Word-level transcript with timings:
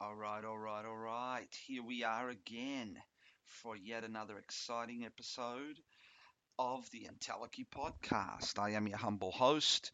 All 0.00 0.14
right, 0.14 0.44
all 0.44 0.58
right, 0.58 0.84
all 0.84 0.96
right. 0.96 1.48
Here 1.66 1.82
we 1.82 2.02
are 2.04 2.28
again 2.28 3.00
for 3.46 3.76
yet 3.76 4.04
another 4.04 4.36
exciting 4.38 5.04
episode 5.04 5.78
of 6.58 6.90
the 6.90 7.08
Entelechy 7.10 7.66
podcast. 7.68 8.58
I 8.58 8.70
am 8.72 8.88
your 8.88 8.98
humble 8.98 9.32
host, 9.32 9.92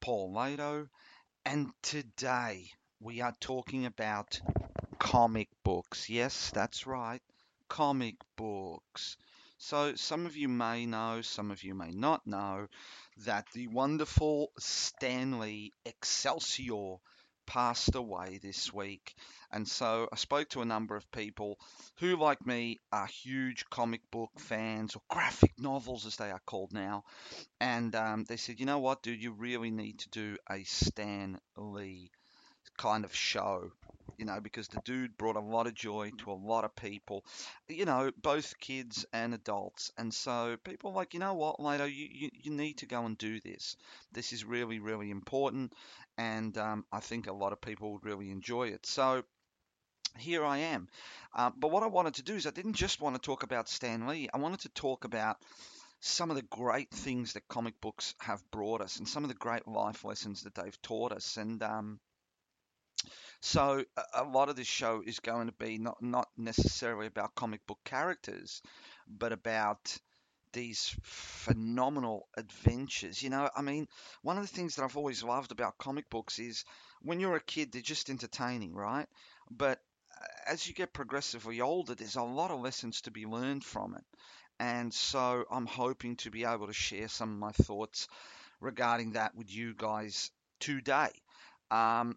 Paul 0.00 0.32
Lato, 0.34 0.88
and 1.44 1.72
today 1.82 2.70
we 3.00 3.20
are 3.22 3.36
talking 3.40 3.86
about 3.86 4.40
comic 4.98 5.48
books. 5.64 6.10
Yes, 6.10 6.50
that's 6.50 6.86
right, 6.86 7.22
comic 7.68 8.16
books. 8.36 9.16
So, 9.58 9.94
some 9.96 10.26
of 10.26 10.36
you 10.36 10.48
may 10.48 10.86
know, 10.86 11.22
some 11.22 11.50
of 11.50 11.62
you 11.64 11.74
may 11.74 11.90
not 11.90 12.26
know, 12.26 12.68
that 13.26 13.46
the 13.54 13.68
wonderful 13.68 14.52
Stan 14.58 15.38
Lee 15.40 15.72
Excelsior 15.84 16.96
passed 17.46 17.94
away 17.94 18.38
this 18.42 18.72
week. 18.72 19.14
And 19.50 19.68
so 19.68 20.08
I 20.12 20.16
spoke 20.16 20.48
to 20.50 20.62
a 20.62 20.66
number 20.66 20.96
of 20.96 21.10
people 21.12 21.58
who, 22.00 22.16
like 22.16 22.44
me, 22.44 22.80
are 22.92 23.06
huge 23.06 23.64
comic 23.70 24.00
book 24.10 24.30
fans 24.38 24.96
or 24.96 25.02
graphic 25.08 25.52
novels 25.58 26.06
as 26.06 26.16
they 26.16 26.30
are 26.30 26.42
called 26.46 26.72
now. 26.72 27.04
And 27.60 27.94
um, 27.94 28.24
they 28.24 28.36
said, 28.36 28.60
you 28.60 28.66
know 28.66 28.80
what, 28.80 29.02
dude, 29.02 29.22
you 29.22 29.32
really 29.32 29.70
need 29.70 30.00
to 30.00 30.10
do 30.10 30.36
a 30.50 30.64
Stan 30.64 31.38
Lee 31.56 32.10
kind 32.76 33.04
of 33.04 33.14
show 33.14 33.70
you 34.18 34.24
know, 34.24 34.40
because 34.40 34.68
the 34.68 34.80
dude 34.84 35.16
brought 35.16 35.36
a 35.36 35.40
lot 35.40 35.66
of 35.66 35.74
joy 35.74 36.10
to 36.18 36.30
a 36.30 36.32
lot 36.32 36.64
of 36.64 36.74
people, 36.76 37.24
you 37.68 37.84
know, 37.84 38.10
both 38.22 38.58
kids 38.60 39.06
and 39.12 39.34
adults. 39.34 39.92
And 39.98 40.12
so 40.12 40.56
people 40.64 40.92
like, 40.92 41.14
you 41.14 41.20
know 41.20 41.34
what, 41.34 41.58
Lato, 41.58 41.86
you, 41.86 42.08
you, 42.10 42.30
you 42.32 42.50
need 42.52 42.78
to 42.78 42.86
go 42.86 43.04
and 43.04 43.16
do 43.18 43.40
this. 43.40 43.76
This 44.12 44.32
is 44.32 44.44
really, 44.44 44.78
really 44.78 45.10
important. 45.10 45.72
And 46.16 46.56
um, 46.58 46.84
I 46.92 47.00
think 47.00 47.26
a 47.26 47.32
lot 47.32 47.52
of 47.52 47.60
people 47.60 47.92
would 47.92 48.04
really 48.04 48.30
enjoy 48.30 48.68
it. 48.68 48.86
So 48.86 49.24
here 50.18 50.44
I 50.44 50.58
am. 50.58 50.88
Uh, 51.34 51.50
but 51.56 51.70
what 51.70 51.82
I 51.82 51.88
wanted 51.88 52.14
to 52.14 52.22
do 52.22 52.34
is 52.34 52.46
I 52.46 52.50
didn't 52.50 52.74
just 52.74 53.00
want 53.00 53.16
to 53.16 53.20
talk 53.20 53.42
about 53.42 53.68
Stan 53.68 54.06
Lee, 54.06 54.28
I 54.32 54.38
wanted 54.38 54.60
to 54.60 54.68
talk 54.70 55.04
about 55.04 55.36
some 56.00 56.30
of 56.30 56.36
the 56.36 56.42
great 56.42 56.90
things 56.90 57.32
that 57.32 57.48
comic 57.48 57.80
books 57.80 58.14
have 58.20 58.42
brought 58.50 58.82
us 58.82 58.98
and 58.98 59.08
some 59.08 59.24
of 59.24 59.28
the 59.28 59.34
great 59.34 59.66
life 59.66 60.04
lessons 60.04 60.42
that 60.42 60.54
they've 60.54 60.82
taught 60.82 61.12
us. 61.12 61.36
And, 61.36 61.62
um, 61.62 61.98
so 63.40 63.84
a, 64.14 64.24
lot 64.24 64.48
of 64.48 64.56
this 64.56 64.66
show 64.66 65.02
is 65.04 65.20
going 65.20 65.46
to 65.46 65.52
be 65.52 65.78
not 65.78 66.02
not 66.02 66.28
necessarily 66.36 67.06
about 67.06 67.34
comic 67.34 67.66
book 67.66 67.78
characters, 67.84 68.62
but 69.08 69.32
about 69.32 69.96
these 70.52 70.96
phenomenal 71.02 72.28
adventures. 72.36 73.22
You 73.22 73.30
know, 73.30 73.50
I 73.54 73.62
mean, 73.62 73.86
one 74.22 74.38
of 74.38 74.42
the 74.42 74.56
things 74.56 74.76
that 74.76 74.84
I've 74.84 74.96
always 74.96 75.22
loved 75.22 75.52
about 75.52 75.78
comic 75.78 76.08
books 76.08 76.38
is 76.38 76.64
when 77.02 77.20
you're 77.20 77.36
a 77.36 77.40
kid, 77.40 77.72
they're 77.72 77.82
just 77.82 78.08
entertaining, 78.08 78.72
right? 78.72 79.06
But 79.50 79.80
uh, 80.10 80.52
as 80.52 80.66
you 80.66 80.74
get 80.74 80.94
progressively 80.94 81.60
older, 81.60 81.94
there's 81.94 82.16
a 82.16 82.22
lot 82.22 82.50
of 82.50 82.60
lessons 82.60 83.02
to 83.02 83.10
be 83.10 83.26
learned 83.26 83.64
from 83.64 83.94
it. 83.96 84.04
And 84.60 84.94
so 84.94 85.44
I'm 85.50 85.66
hoping 85.66 86.16
to 86.18 86.30
be 86.30 86.44
able 86.44 86.68
to 86.68 86.72
share 86.72 87.08
some 87.08 87.32
of 87.32 87.38
my 87.38 87.50
thoughts 87.50 88.08
regarding 88.60 89.12
that 89.12 89.34
with 89.34 89.52
you 89.52 89.74
guys 89.76 90.30
today. 90.60 91.10
Um, 91.70 92.16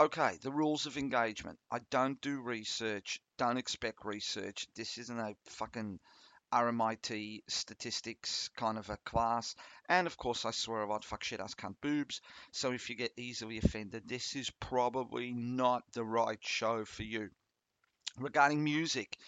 Okay, 0.00 0.38
the 0.42 0.52
rules 0.52 0.86
of 0.86 0.96
engagement. 0.96 1.58
I 1.72 1.80
don't 1.90 2.20
do 2.20 2.40
research. 2.40 3.20
Don't 3.36 3.56
expect 3.56 4.04
research. 4.04 4.68
This 4.76 4.96
isn't 4.96 5.18
a 5.18 5.34
fucking 5.46 5.98
RMIT 6.52 7.42
statistics 7.48 8.48
kind 8.56 8.78
of 8.78 8.90
a 8.90 8.96
class. 8.98 9.56
And 9.88 10.06
of 10.06 10.16
course, 10.16 10.44
I 10.44 10.52
swear 10.52 10.82
a 10.82 10.88
lot, 10.88 11.04
fuck 11.04 11.24
shit, 11.24 11.40
ass 11.40 11.56
cunt 11.56 11.74
boobs. 11.82 12.20
So 12.52 12.70
if 12.70 12.88
you 12.88 12.94
get 12.94 13.12
easily 13.16 13.58
offended, 13.58 14.04
this 14.06 14.36
is 14.36 14.50
probably 14.60 15.32
not 15.32 15.82
the 15.94 16.04
right 16.04 16.38
show 16.40 16.84
for 16.84 17.02
you. 17.02 17.30
Regarding 18.18 18.62
music, 18.62 19.18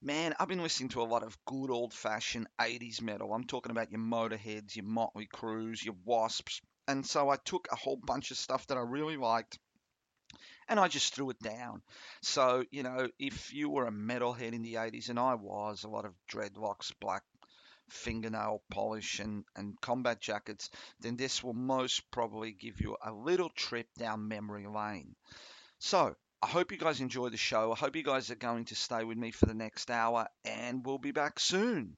man, 0.00 0.34
I've 0.40 0.48
been 0.48 0.62
listening 0.62 0.88
to 0.90 1.02
a 1.02 1.04
lot 1.04 1.24
of 1.24 1.36
good 1.44 1.70
old 1.70 1.92
fashioned 1.92 2.48
80s 2.58 3.02
metal. 3.02 3.34
I'm 3.34 3.44
talking 3.44 3.70
about 3.70 3.92
your 3.92 4.00
Motorheads, 4.00 4.76
your 4.76 4.86
Motley 4.86 5.26
Crues, 5.26 5.84
your 5.84 5.96
Wasps. 6.06 6.62
And 6.88 7.04
so 7.04 7.28
I 7.28 7.36
took 7.36 7.68
a 7.70 7.76
whole 7.76 7.96
bunch 7.96 8.30
of 8.30 8.38
stuff 8.38 8.66
that 8.68 8.78
I 8.78 8.80
really 8.80 9.18
liked 9.18 9.58
and 10.68 10.80
I 10.80 10.88
just 10.88 11.14
threw 11.14 11.30
it 11.30 11.38
down. 11.40 11.82
So, 12.22 12.64
you 12.70 12.82
know, 12.82 13.08
if 13.18 13.52
you 13.52 13.70
were 13.70 13.86
a 13.86 13.92
metalhead 13.92 14.52
in 14.52 14.62
the 14.62 14.74
80s, 14.74 15.08
and 15.08 15.18
I 15.18 15.34
was, 15.34 15.84
a 15.84 15.88
lot 15.88 16.04
of 16.04 16.14
dreadlocks, 16.30 16.92
black 17.00 17.22
fingernail 17.88 18.62
polish, 18.70 19.20
and, 19.20 19.44
and 19.54 19.80
combat 19.80 20.20
jackets, 20.20 20.70
then 21.00 21.16
this 21.16 21.42
will 21.42 21.54
most 21.54 22.10
probably 22.10 22.52
give 22.52 22.80
you 22.80 22.96
a 23.04 23.12
little 23.12 23.50
trip 23.50 23.86
down 23.96 24.28
memory 24.28 24.66
lane. 24.66 25.14
So, 25.78 26.16
I 26.42 26.48
hope 26.48 26.70
you 26.70 26.78
guys 26.78 27.00
enjoy 27.00 27.30
the 27.30 27.36
show. 27.36 27.72
I 27.72 27.76
hope 27.76 27.96
you 27.96 28.02
guys 28.02 28.30
are 28.30 28.36
going 28.36 28.66
to 28.66 28.74
stay 28.74 29.04
with 29.04 29.16
me 29.16 29.30
for 29.30 29.46
the 29.46 29.54
next 29.54 29.90
hour, 29.90 30.28
and 30.44 30.84
we'll 30.84 30.98
be 30.98 31.12
back 31.12 31.40
soon. 31.40 31.96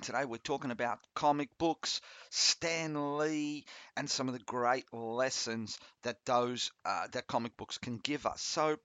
And 0.00 0.06
today 0.06 0.24
we're 0.24 0.38
talking 0.38 0.70
about 0.70 0.98
comic 1.14 1.50
books, 1.58 2.00
Stan 2.30 3.18
Lee, 3.18 3.66
and 3.98 4.08
some 4.08 4.28
of 4.28 4.32
the 4.32 4.40
great 4.46 4.86
lessons 4.94 5.78
that 6.04 6.24
those 6.24 6.72
uh, 6.86 7.06
that 7.12 7.26
comic 7.26 7.54
books 7.58 7.76
can 7.76 7.98
give 7.98 8.24
us. 8.24 8.40
So 8.40 8.78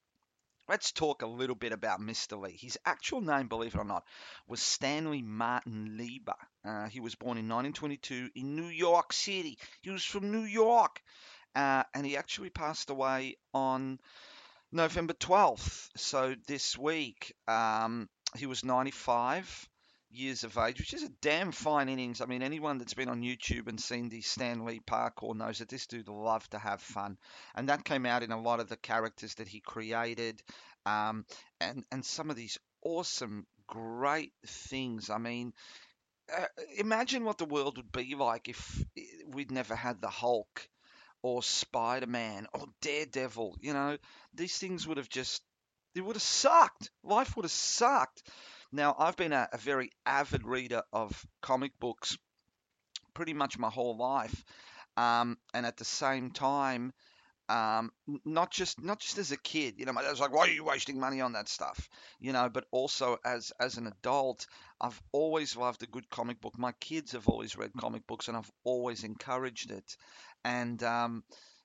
let's 0.67 0.91
talk 0.91 1.21
a 1.21 1.27
little 1.27 1.55
bit 1.55 1.71
about 1.71 2.01
Mr. 2.01 2.37
Lee. 2.37 2.57
His 2.59 2.77
actual 2.85 3.21
name, 3.21 3.47
believe 3.47 3.75
it 3.75 3.77
or 3.77 3.85
not, 3.85 4.03
was 4.45 4.61
Stanley 4.61 5.21
Martin 5.21 5.95
Lieber. 5.97 6.35
Uh, 6.65 6.89
he 6.89 6.99
was 6.99 7.15
born 7.15 7.37
in 7.37 7.47
1922 7.47 8.31
in 8.35 8.57
New 8.57 8.67
York 8.67 9.13
City. 9.13 9.57
He 9.83 9.91
was 9.91 10.03
from 10.03 10.33
New 10.33 10.43
York, 10.43 11.01
uh, 11.55 11.83
and 11.93 12.05
he 12.05 12.17
actually 12.17 12.49
passed 12.49 12.89
away 12.89 13.37
on 13.53 14.01
November 14.73 15.13
12th. 15.13 15.91
So 15.95 16.35
this 16.45 16.77
week, 16.77 17.33
um, 17.47 18.09
he 18.35 18.47
was 18.47 18.65
95 18.65 19.69
years 20.17 20.43
of 20.43 20.57
age, 20.57 20.79
which 20.79 20.93
is 20.93 21.03
a 21.03 21.09
damn 21.21 21.51
fine 21.51 21.89
innings. 21.89 22.21
I 22.21 22.25
mean, 22.25 22.41
anyone 22.41 22.77
that's 22.77 22.93
been 22.93 23.09
on 23.09 23.21
YouTube 23.21 23.67
and 23.67 23.79
seen 23.79 24.09
the 24.09 24.21
Stan 24.21 24.65
Lee 24.65 24.79
parkour 24.79 25.35
knows 25.35 25.59
that 25.59 25.69
this 25.69 25.87
dude 25.87 26.07
loved 26.07 26.51
to 26.51 26.59
have 26.59 26.81
fun, 26.81 27.17
and 27.55 27.69
that 27.69 27.85
came 27.85 28.05
out 28.05 28.23
in 28.23 28.31
a 28.31 28.41
lot 28.41 28.59
of 28.59 28.69
the 28.69 28.77
characters 28.77 29.35
that 29.35 29.47
he 29.47 29.59
created, 29.59 30.41
um, 30.85 31.25
and 31.59 31.83
and 31.91 32.05
some 32.05 32.29
of 32.29 32.35
these 32.35 32.57
awesome, 32.81 33.45
great 33.67 34.33
things. 34.45 35.09
I 35.09 35.17
mean. 35.17 35.53
Uh, 36.35 36.43
imagine 36.79 37.23
what 37.23 37.37
the 37.37 37.45
world 37.45 37.77
would 37.77 37.91
be 37.91 38.15
like 38.15 38.49
if 38.49 38.83
we'd 39.27 39.51
never 39.51 39.75
had 39.75 40.01
the 40.01 40.09
Hulk 40.09 40.67
or 41.21 41.41
Spider 41.41 42.07
Man 42.07 42.47
or 42.53 42.65
Daredevil. 42.81 43.57
You 43.59 43.73
know, 43.73 43.97
these 44.33 44.57
things 44.57 44.87
would 44.87 44.97
have 44.97 45.09
just, 45.09 45.43
it 45.95 46.01
would 46.01 46.15
have 46.15 46.23
sucked. 46.23 46.91
Life 47.03 47.35
would 47.35 47.45
have 47.45 47.51
sucked. 47.51 48.23
Now, 48.71 48.95
I've 48.99 49.15
been 49.17 49.33
a, 49.33 49.49
a 49.53 49.57
very 49.57 49.91
avid 50.05 50.43
reader 50.45 50.83
of 50.93 51.25
comic 51.41 51.79
books 51.79 52.17
pretty 53.13 53.33
much 53.33 53.57
my 53.57 53.69
whole 53.69 53.97
life. 53.97 54.43
Um, 54.97 55.37
and 55.53 55.65
at 55.65 55.77
the 55.77 55.85
same 55.85 56.31
time, 56.31 56.93
um, 57.49 57.91
not 58.25 58.51
just 58.51 58.81
not 58.81 58.99
just 58.99 59.17
as 59.19 59.31
a 59.31 59.37
kid, 59.37 59.75
you 59.77 59.85
know, 59.85 59.93
my 59.93 60.03
dad's 60.03 60.19
like, 60.19 60.33
"Why 60.33 60.47
are 60.47 60.49
you 60.49 60.63
wasting 60.63 60.99
money 60.99 61.21
on 61.21 61.33
that 61.33 61.49
stuff?" 61.49 61.89
You 62.19 62.33
know, 62.33 62.49
but 62.49 62.65
also 62.71 63.17
as 63.25 63.51
as 63.59 63.77
an 63.77 63.87
adult, 63.87 64.47
I've 64.81 65.01
always 65.11 65.55
loved 65.57 65.83
a 65.83 65.87
good 65.87 66.09
comic 66.09 66.41
book. 66.41 66.57
My 66.57 66.73
kids 66.73 67.13
have 67.13 67.27
always 67.27 67.57
read 67.57 67.71
comic 67.79 68.07
books, 68.07 68.29
and 68.29 68.37
I've 68.37 68.51
always 68.63 69.03
encouraged 69.03 69.71
it. 69.71 69.97
And 70.45 70.81
um, 70.83 71.23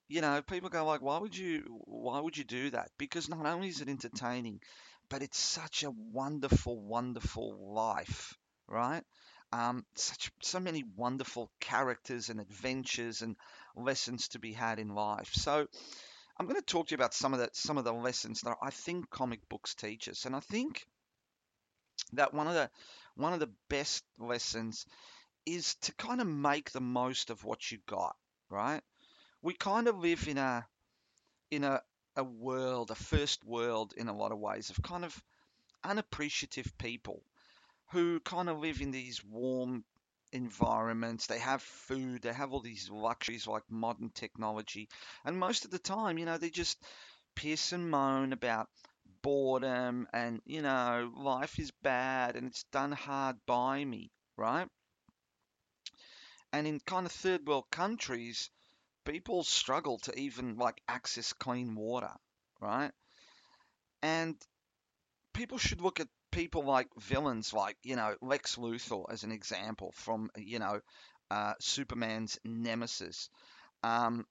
you 0.08 0.20
know, 0.20 0.42
people 0.42 0.70
go 0.70 0.84
like, 0.84 1.02
"Why 1.02 1.18
would 1.18 1.36
you? 1.36 1.64
Why 1.86 2.20
would 2.20 2.36
you 2.36 2.44
do 2.44 2.70
that?" 2.70 2.90
Because 2.98 3.28
not 3.28 3.46
only 3.46 3.68
is 3.68 3.80
it 3.80 3.88
entertaining, 3.88 4.60
but 5.10 5.22
it's 5.22 5.38
such 5.38 5.82
a 5.82 5.90
wonderful, 5.90 6.80
wonderful 6.80 7.74
life, 7.74 8.38
right? 8.66 9.02
Um, 9.52 9.84
such 9.96 10.30
so 10.40 10.60
many 10.60 10.84
wonderful 10.96 11.50
characters 11.60 12.30
and 12.30 12.40
adventures 12.40 13.20
and 13.20 13.36
lessons 13.76 14.28
to 14.28 14.38
be 14.38 14.52
had 14.52 14.78
in 14.78 14.94
life. 14.94 15.30
So 15.34 15.66
I'm 16.38 16.46
going 16.46 16.60
to 16.60 16.62
talk 16.62 16.86
to 16.86 16.92
you 16.92 16.94
about 16.96 17.12
some 17.12 17.34
of 17.34 17.40
the 17.40 17.50
some 17.52 17.76
of 17.76 17.84
the 17.84 17.92
lessons 17.92 18.40
that 18.42 18.56
I 18.62 18.70
think 18.70 19.10
comic 19.10 19.46
books 19.48 19.74
teach 19.74 20.08
us, 20.08 20.24
and 20.24 20.34
I 20.34 20.40
think 20.40 20.86
that 22.12 22.32
one 22.32 22.46
of 22.46 22.54
the 22.54 22.70
one 23.16 23.32
of 23.32 23.40
the 23.40 23.52
best 23.68 24.04
lessons 24.18 24.86
is 25.44 25.74
to 25.82 25.92
kind 25.94 26.20
of 26.20 26.26
make 26.28 26.70
the 26.70 26.80
most 26.80 27.30
of 27.30 27.44
what 27.44 27.70
you 27.70 27.78
got, 27.86 28.14
right? 28.48 28.82
We 29.42 29.54
kind 29.54 29.88
of 29.88 29.98
live 29.98 30.28
in 30.28 30.38
a 30.38 30.66
in 31.50 31.64
a 31.64 31.82
a 32.20 32.24
world, 32.24 32.92
a 32.92 32.96
first 32.96 33.44
world 33.44 33.94
in 33.96 34.08
a 34.08 34.16
lot 34.16 34.32
of 34.32 34.38
ways 34.40 34.70
of 34.70 34.82
kind 34.82 35.04
of 35.04 35.22
unappreciative 35.84 36.76
people 36.78 37.22
who 37.92 38.20
kind 38.20 38.48
of 38.48 38.58
live 38.60 38.80
in 38.80 38.90
these 38.90 39.22
warm 39.24 39.84
environments. 40.32 41.26
They 41.26 41.38
have 41.40 41.62
food, 41.62 42.22
they 42.22 42.32
have 42.32 42.52
all 42.52 42.60
these 42.60 42.88
luxuries 42.90 43.46
like 43.46 43.64
modern 43.70 44.10
technology. 44.10 44.88
And 45.24 45.38
most 45.38 45.64
of 45.66 45.70
the 45.70 45.78
time, 45.78 46.18
you 46.18 46.26
know, 46.26 46.38
they 46.38 46.50
just 46.50 46.82
piss 47.36 47.72
and 47.72 47.90
moan 47.90 48.32
about 48.32 48.68
boredom 49.22 50.08
and, 50.12 50.42
you 50.46 50.62
know, 50.62 51.12
life 51.16 51.58
is 51.58 51.72
bad 51.82 52.36
and 52.36 52.46
it's 52.46 52.64
done 52.72 52.92
hard 52.92 53.36
by 53.46 53.84
me, 53.84 54.10
right? 54.36 54.68
And 56.52 56.64
in 56.64 56.78
kind 56.78 57.06
of 57.06 57.12
third 57.12 57.44
world 57.48 57.70
countries, 57.72 58.50
people 59.04 59.44
struggle 59.44 59.98
to 59.98 60.18
even 60.18 60.56
like 60.56 60.80
access 60.88 61.32
clean 61.32 61.74
water, 61.74 62.12
right? 62.60 62.92
And 64.02 64.36
people 65.32 65.58
should 65.58 65.80
look 65.80 66.00
at 66.00 66.08
people 66.30 66.64
like 66.64 66.88
villains 66.98 67.52
like 67.52 67.76
you 67.82 67.96
know 67.96 68.14
Lex 68.20 68.56
Luthor 68.56 69.04
as 69.10 69.24
an 69.24 69.32
example 69.32 69.92
from 69.94 70.30
you 70.36 70.58
know 70.58 70.80
uh, 71.30 71.54
Superman's 71.60 72.38
nemesis. 72.44 73.28
Um, 73.82 74.26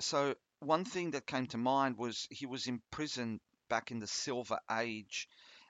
so 0.00 0.34
one 0.60 0.84
thing 0.84 1.12
that 1.12 1.26
came 1.26 1.46
to 1.48 1.58
mind 1.58 1.96
was 1.98 2.26
he 2.30 2.46
was 2.46 2.66
imprisoned 2.66 3.40
back 3.68 3.90
in 3.90 3.98
the 4.00 4.06
Silver 4.06 4.58
Age, 4.70 5.28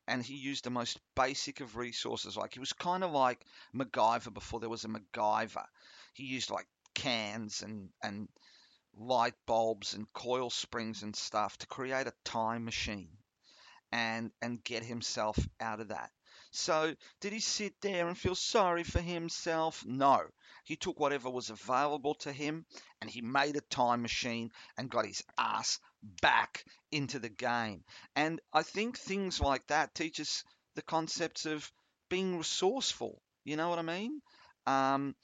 and 0.08 0.22
he 0.22 0.34
used 0.36 0.64
the 0.64 0.70
most 0.70 0.98
basic 1.14 1.60
of 1.60 1.76
resources. 1.76 2.36
Like 2.36 2.54
he 2.54 2.60
was 2.60 2.72
kind 2.72 3.04
of 3.04 3.12
like 3.12 3.44
MacGyver 3.74 4.32
before 4.32 4.60
there 4.60 4.68
was 4.68 4.84
a 4.84 4.88
MacGyver. 4.88 5.66
He 6.14 6.24
used 6.24 6.50
like 6.50 6.66
cans 6.94 7.62
and 7.62 7.90
and 8.02 8.28
light 8.96 9.34
bulbs 9.46 9.94
and 9.94 10.12
coil 10.12 10.50
springs 10.50 11.02
and 11.02 11.16
stuff 11.16 11.56
to 11.58 11.66
create 11.66 12.06
a 12.06 12.12
time 12.24 12.64
machine 12.64 13.10
and 13.92 14.30
and 14.40 14.62
get 14.64 14.84
himself 14.84 15.38
out 15.60 15.80
of 15.80 15.88
that. 15.88 16.10
So, 16.50 16.94
did 17.20 17.32
he 17.32 17.40
sit 17.40 17.80
there 17.80 18.08
and 18.08 18.16
feel 18.18 18.34
sorry 18.34 18.84
for 18.84 19.00
himself? 19.00 19.84
No. 19.86 20.20
He 20.64 20.76
took 20.76 21.00
whatever 21.00 21.30
was 21.30 21.50
available 21.50 22.14
to 22.16 22.32
him 22.32 22.66
and 23.00 23.08
he 23.10 23.22
made 23.22 23.56
a 23.56 23.62
time 23.62 24.02
machine 24.02 24.50
and 24.76 24.90
got 24.90 25.06
his 25.06 25.22
ass 25.38 25.78
back 26.20 26.64
into 26.90 27.18
the 27.18 27.30
game. 27.30 27.84
And 28.14 28.40
I 28.52 28.62
think 28.62 28.98
things 28.98 29.40
like 29.40 29.66
that 29.68 29.94
teach 29.94 30.20
us 30.20 30.44
the 30.74 30.82
concepts 30.82 31.46
of 31.46 31.70
being 32.10 32.36
resourceful. 32.36 33.22
You 33.44 33.56
know 33.56 33.70
what 33.70 33.78
I 33.78 33.82
mean? 33.82 34.20
Um, 34.66 35.14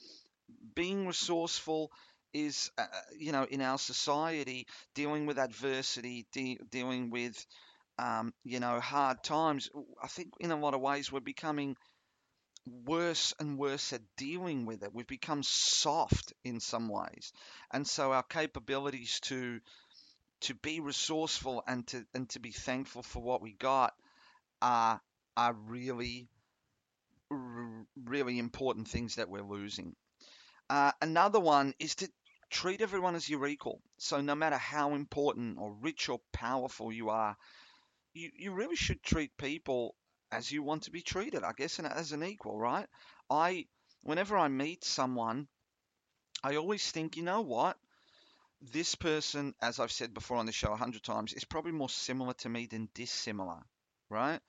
being 0.74 1.06
resourceful 1.06 1.90
is, 2.32 2.70
uh, 2.78 2.86
you 3.18 3.32
know, 3.32 3.44
in 3.44 3.60
our 3.62 3.78
society, 3.78 4.66
dealing 4.94 5.26
with 5.26 5.38
adversity, 5.38 6.26
de- 6.32 6.58
dealing 6.70 7.10
with 7.10 7.46
um, 7.98 8.34
you 8.44 8.60
know, 8.60 8.80
hard 8.80 9.22
times, 9.24 9.70
I 10.02 10.08
think 10.08 10.30
in 10.40 10.52
a 10.52 10.58
lot 10.60 10.74
of 10.74 10.80
ways 10.80 11.12
we're 11.12 11.20
becoming 11.20 11.76
worse 12.84 13.34
and 13.40 13.58
worse 13.58 13.92
at 13.92 14.02
dealing 14.16 14.64
with 14.66 14.82
it. 14.84 14.94
We've 14.94 15.06
become 15.06 15.42
soft 15.42 16.32
in 16.44 16.60
some 16.60 16.88
ways, 16.88 17.32
and 17.72 17.86
so 17.86 18.12
our 18.12 18.22
capabilities 18.22 19.18
to 19.24 19.60
to 20.42 20.54
be 20.54 20.80
resourceful 20.80 21.64
and 21.66 21.86
to 21.88 22.06
and 22.14 22.28
to 22.30 22.40
be 22.40 22.52
thankful 22.52 23.02
for 23.02 23.22
what 23.22 23.42
we 23.42 23.52
got 23.54 23.94
are 24.62 25.00
are 25.36 25.54
really 25.54 26.28
really 28.04 28.38
important 28.38 28.88
things 28.88 29.14
that 29.16 29.28
we're 29.30 29.42
losing. 29.42 29.94
Uh, 30.70 30.92
another 31.00 31.40
one 31.40 31.74
is 31.78 31.94
to 31.96 32.08
treat 32.50 32.80
everyone 32.80 33.14
as 33.14 33.28
your 33.28 33.46
equal. 33.46 33.80
So 33.98 34.20
no 34.20 34.34
matter 34.34 34.56
how 34.56 34.94
important 34.94 35.58
or 35.58 35.72
rich 35.80 36.08
or 36.08 36.20
powerful 36.32 36.92
you 36.92 37.10
are, 37.10 37.36
you, 38.14 38.30
you 38.36 38.52
really 38.52 38.76
should 38.76 39.02
treat 39.02 39.36
people 39.36 39.94
as 40.30 40.50
you 40.50 40.62
want 40.62 40.84
to 40.84 40.90
be 40.90 41.02
treated, 41.02 41.42
I 41.42 41.52
guess, 41.56 41.78
and 41.78 41.88
as 41.88 42.12
an 42.12 42.22
equal, 42.22 42.58
right? 42.58 42.86
I, 43.30 43.66
whenever 44.02 44.36
I 44.36 44.48
meet 44.48 44.84
someone, 44.84 45.48
I 46.42 46.56
always 46.56 46.90
think, 46.90 47.16
you 47.16 47.22
know 47.22 47.40
what? 47.40 47.76
This 48.60 48.94
person, 48.94 49.54
as 49.62 49.78
I've 49.78 49.92
said 49.92 50.12
before 50.12 50.36
on 50.36 50.46
the 50.46 50.52
show 50.52 50.72
a 50.72 50.76
hundred 50.76 51.02
times, 51.02 51.32
is 51.32 51.44
probably 51.44 51.72
more 51.72 51.88
similar 51.88 52.34
to 52.34 52.48
me 52.48 52.66
than 52.66 52.88
dissimilar, 52.94 53.62
right? 54.10 54.40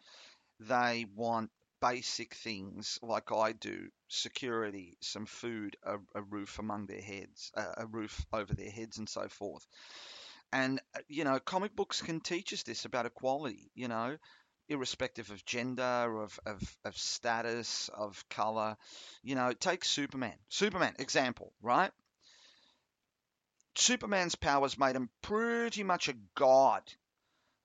They 0.59 1.05
want 1.15 1.51
basic 1.81 2.33
things 2.35 2.99
like 3.01 3.31
I 3.31 3.53
do 3.53 3.89
security, 4.07 4.97
some 5.01 5.25
food, 5.25 5.77
a, 5.83 5.97
a 6.15 6.21
roof 6.21 6.59
among 6.59 6.87
their 6.87 7.01
heads, 7.01 7.51
a, 7.55 7.83
a 7.83 7.85
roof 7.85 8.25
over 8.33 8.53
their 8.53 8.71
heads, 8.71 8.97
and 8.97 9.07
so 9.07 9.27
forth. 9.29 9.65
And, 10.51 10.79
uh, 10.95 10.99
you 11.07 11.23
know, 11.23 11.39
comic 11.39 11.75
books 11.75 12.01
can 12.01 12.21
teach 12.21 12.53
us 12.53 12.63
this 12.63 12.85
about 12.85 13.05
equality, 13.05 13.71
you 13.75 13.87
know, 13.87 14.17
irrespective 14.67 15.31
of 15.31 15.45
gender, 15.45 16.21
of, 16.21 16.39
of, 16.45 16.77
of 16.85 16.97
status, 16.97 17.89
of 17.89 18.27
color. 18.29 18.77
You 19.23 19.35
know, 19.35 19.53
take 19.53 19.85
Superman. 19.85 20.37
Superman, 20.49 20.95
example, 20.99 21.53
right? 21.61 21.91
Superman's 23.75 24.35
powers 24.35 24.77
made 24.77 24.95
him 24.95 25.09
pretty 25.21 25.83
much 25.83 26.07
a 26.09 26.13
god 26.35 26.83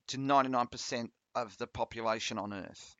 to 0.08 0.18
99% 0.18 1.10
of 1.34 1.56
the 1.58 1.66
population 1.66 2.38
on 2.38 2.52
Earth. 2.52 2.96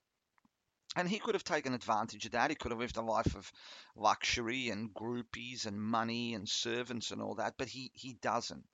And 0.96 1.08
he 1.08 1.18
could 1.18 1.34
have 1.34 1.44
taken 1.44 1.74
advantage 1.74 2.26
of 2.26 2.32
that. 2.32 2.50
He 2.50 2.56
could 2.56 2.70
have 2.70 2.78
lived 2.78 2.96
a 2.96 3.02
life 3.02 3.34
of 3.34 3.50
luxury 3.96 4.68
and 4.68 4.94
groupies 4.94 5.66
and 5.66 5.80
money 5.80 6.34
and 6.34 6.48
servants 6.48 7.10
and 7.10 7.20
all 7.20 7.34
that, 7.36 7.54
but 7.58 7.68
he, 7.68 7.90
he 7.94 8.14
doesn't. 8.14 8.64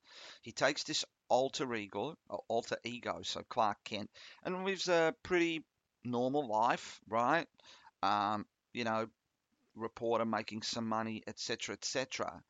He 0.42 0.52
takes 0.52 0.84
this 0.84 1.04
alter 1.28 1.74
ego, 1.74 2.16
alter 2.48 2.76
ego, 2.84 3.20
so 3.22 3.42
Clark 3.48 3.78
Kent, 3.84 4.10
and 4.42 4.64
lives 4.64 4.88
a 4.88 5.14
pretty 5.22 5.64
normal 6.04 6.46
life, 6.46 7.00
right? 7.08 7.46
Um, 8.02 8.46
you 8.72 8.84
know, 8.84 9.08
reporter 9.74 10.24
making 10.24 10.62
some 10.62 10.86
money, 10.86 11.22
etc., 11.26 11.74
etc. 11.74 12.42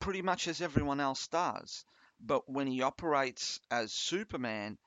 Pretty 0.00 0.22
much 0.22 0.48
as 0.48 0.60
everyone 0.60 1.00
else 1.00 1.28
does. 1.28 1.84
But 2.20 2.48
when 2.48 2.66
he 2.66 2.82
operates 2.82 3.60
as 3.70 3.92
Superman, 3.92 4.78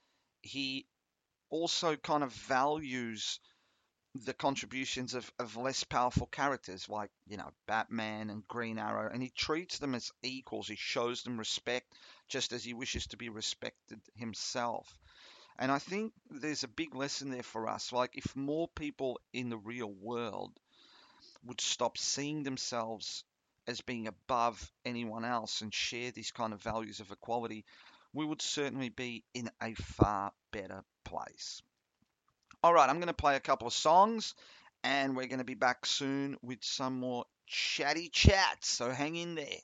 he 0.42 0.88
also 1.50 1.96
kind 1.96 2.24
of 2.24 2.34
values 2.34 3.40
the 4.16 4.34
contributions 4.34 5.14
of, 5.16 5.32
of 5.40 5.58
less 5.58 5.84
powerful 5.84 6.28
characters 6.28 6.90
like, 6.90 7.12
you 7.28 7.38
know, 7.38 7.52
Batman 7.68 8.30
and 8.30 8.48
Green 8.48 8.78
Arrow, 8.80 9.10
and 9.12 9.22
he 9.24 9.30
treats 9.30 9.80
them 9.80 9.96
as 9.96 10.12
equals. 10.22 10.68
He 10.68 10.76
shows 10.76 11.24
them 11.24 11.38
respect 11.38 11.94
just 12.28 12.54
as 12.54 12.64
he 12.64 12.74
wishes 12.74 13.08
to 13.08 13.18
be 13.18 13.30
respected 13.30 14.02
himself. 14.16 15.00
And 15.60 15.72
I 15.72 15.80
think 15.80 16.14
there's 16.30 16.64
a 16.64 16.68
big 16.68 16.96
lesson 16.96 17.30
there 17.30 17.44
for 17.44 17.68
us. 17.68 17.92
Like, 17.92 18.12
if 18.16 18.36
more 18.36 18.68
people 18.70 19.20
in 19.34 19.50
the 19.50 19.58
real 19.58 19.92
world 19.92 20.52
would 21.46 21.62
stop 21.62 21.98
seeing 21.98 22.44
themselves 22.44 23.24
as 23.68 23.82
being 23.82 24.08
above 24.08 24.72
anyone 24.86 25.26
else 25.26 25.62
and 25.62 25.74
share 25.74 26.12
these 26.12 26.32
kind 26.32 26.54
of 26.54 26.62
values 26.62 27.00
of 27.00 27.12
equality, 27.12 27.66
we 28.14 28.26
would 28.26 28.42
certainly 28.42 28.90
be 28.90 29.24
in 29.34 29.50
a 29.62 29.74
far 29.74 30.32
better 30.52 30.84
place. 31.04 31.62
All 32.64 32.74
right, 32.74 32.90
I'm 32.90 32.96
going 32.96 33.08
to 33.08 33.14
play 33.14 33.36
a 33.36 33.42
couple 33.42 33.68
of 33.68 33.74
songs 33.74 34.36
and 34.86 35.18
we're 35.18 35.28
going 35.28 35.40
to 35.40 35.46
be 35.46 35.54
back 35.54 35.86
soon 35.86 36.38
with 36.42 36.60
some 36.62 36.98
more 36.98 37.26
chatty 37.46 38.08
chats. 38.08 38.70
So 38.70 38.90
hang 38.90 39.18
in 39.18 39.36
there. 39.36 39.58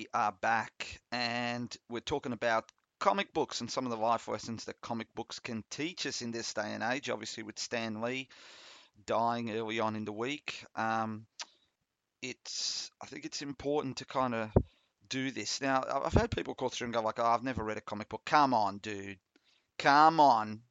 We 0.00 0.06
are 0.14 0.32
back 0.40 0.98
and 1.12 1.76
we're 1.90 2.00
talking 2.00 2.32
about 2.32 2.72
comic 3.00 3.34
books 3.34 3.60
and 3.60 3.70
some 3.70 3.84
of 3.84 3.90
the 3.90 3.98
life 3.98 4.28
lessons 4.28 4.64
that 4.64 4.80
comic 4.80 5.14
books 5.14 5.40
can 5.40 5.62
teach 5.68 6.06
us 6.06 6.22
in 6.22 6.30
this 6.30 6.54
day 6.54 6.72
and 6.72 6.82
age. 6.82 7.10
Obviously, 7.10 7.42
with 7.42 7.58
Stan 7.58 8.00
Lee 8.00 8.30
dying 9.04 9.50
early 9.50 9.78
on 9.78 9.96
in 9.96 10.06
the 10.06 10.12
week, 10.12 10.64
um, 10.74 11.26
it's 12.22 12.90
I 13.02 13.04
think 13.04 13.26
it's 13.26 13.42
important 13.42 13.98
to 13.98 14.06
kind 14.06 14.34
of 14.34 14.50
do 15.10 15.30
this. 15.30 15.60
Now, 15.60 15.84
I've 16.02 16.14
had 16.14 16.30
people 16.30 16.54
call 16.54 16.70
through 16.70 16.86
and 16.86 16.94
go 16.94 17.02
like, 17.02 17.18
"Oh, 17.18 17.26
I've 17.26 17.44
never 17.44 17.62
read 17.62 17.76
a 17.76 17.82
comic 17.82 18.08
book." 18.08 18.22
Come 18.24 18.54
on, 18.54 18.78
dude. 18.78 19.18
Come 19.78 20.18
on. 20.18 20.62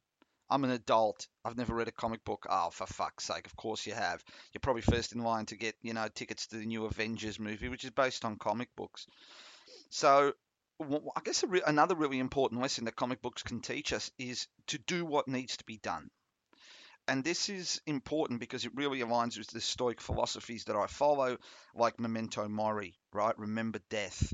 I'm 0.50 0.64
an 0.64 0.70
adult. 0.70 1.28
I've 1.44 1.56
never 1.56 1.74
read 1.74 1.88
a 1.88 1.92
comic 1.92 2.24
book. 2.24 2.46
Oh, 2.50 2.70
for 2.70 2.86
fuck's 2.86 3.24
sake! 3.24 3.46
Of 3.46 3.54
course 3.54 3.86
you 3.86 3.94
have. 3.94 4.24
You're 4.52 4.60
probably 4.60 4.82
first 4.82 5.12
in 5.12 5.22
line 5.22 5.46
to 5.46 5.56
get, 5.56 5.76
you 5.80 5.94
know, 5.94 6.08
tickets 6.08 6.48
to 6.48 6.56
the 6.56 6.66
new 6.66 6.86
Avengers 6.86 7.38
movie, 7.38 7.68
which 7.68 7.84
is 7.84 7.90
based 7.90 8.24
on 8.24 8.36
comic 8.36 8.68
books. 8.76 9.06
So, 9.90 10.32
I 10.80 11.20
guess 11.22 11.44
re- 11.44 11.62
another 11.66 11.94
really 11.94 12.18
important 12.18 12.60
lesson 12.60 12.86
that 12.86 12.96
comic 12.96 13.22
books 13.22 13.42
can 13.42 13.60
teach 13.60 13.92
us 13.92 14.10
is 14.18 14.48
to 14.68 14.78
do 14.78 15.04
what 15.04 15.28
needs 15.28 15.56
to 15.58 15.64
be 15.64 15.78
done. 15.78 16.10
And 17.06 17.24
this 17.24 17.48
is 17.48 17.80
important 17.86 18.40
because 18.40 18.64
it 18.64 18.72
really 18.74 19.00
aligns 19.00 19.38
with 19.38 19.48
the 19.48 19.60
Stoic 19.60 20.00
philosophies 20.00 20.64
that 20.64 20.76
I 20.76 20.86
follow, 20.86 21.38
like 21.74 21.98
memento 21.98 22.46
mori, 22.48 22.94
right? 23.12 23.36
Remember 23.38 23.80
death 23.88 24.32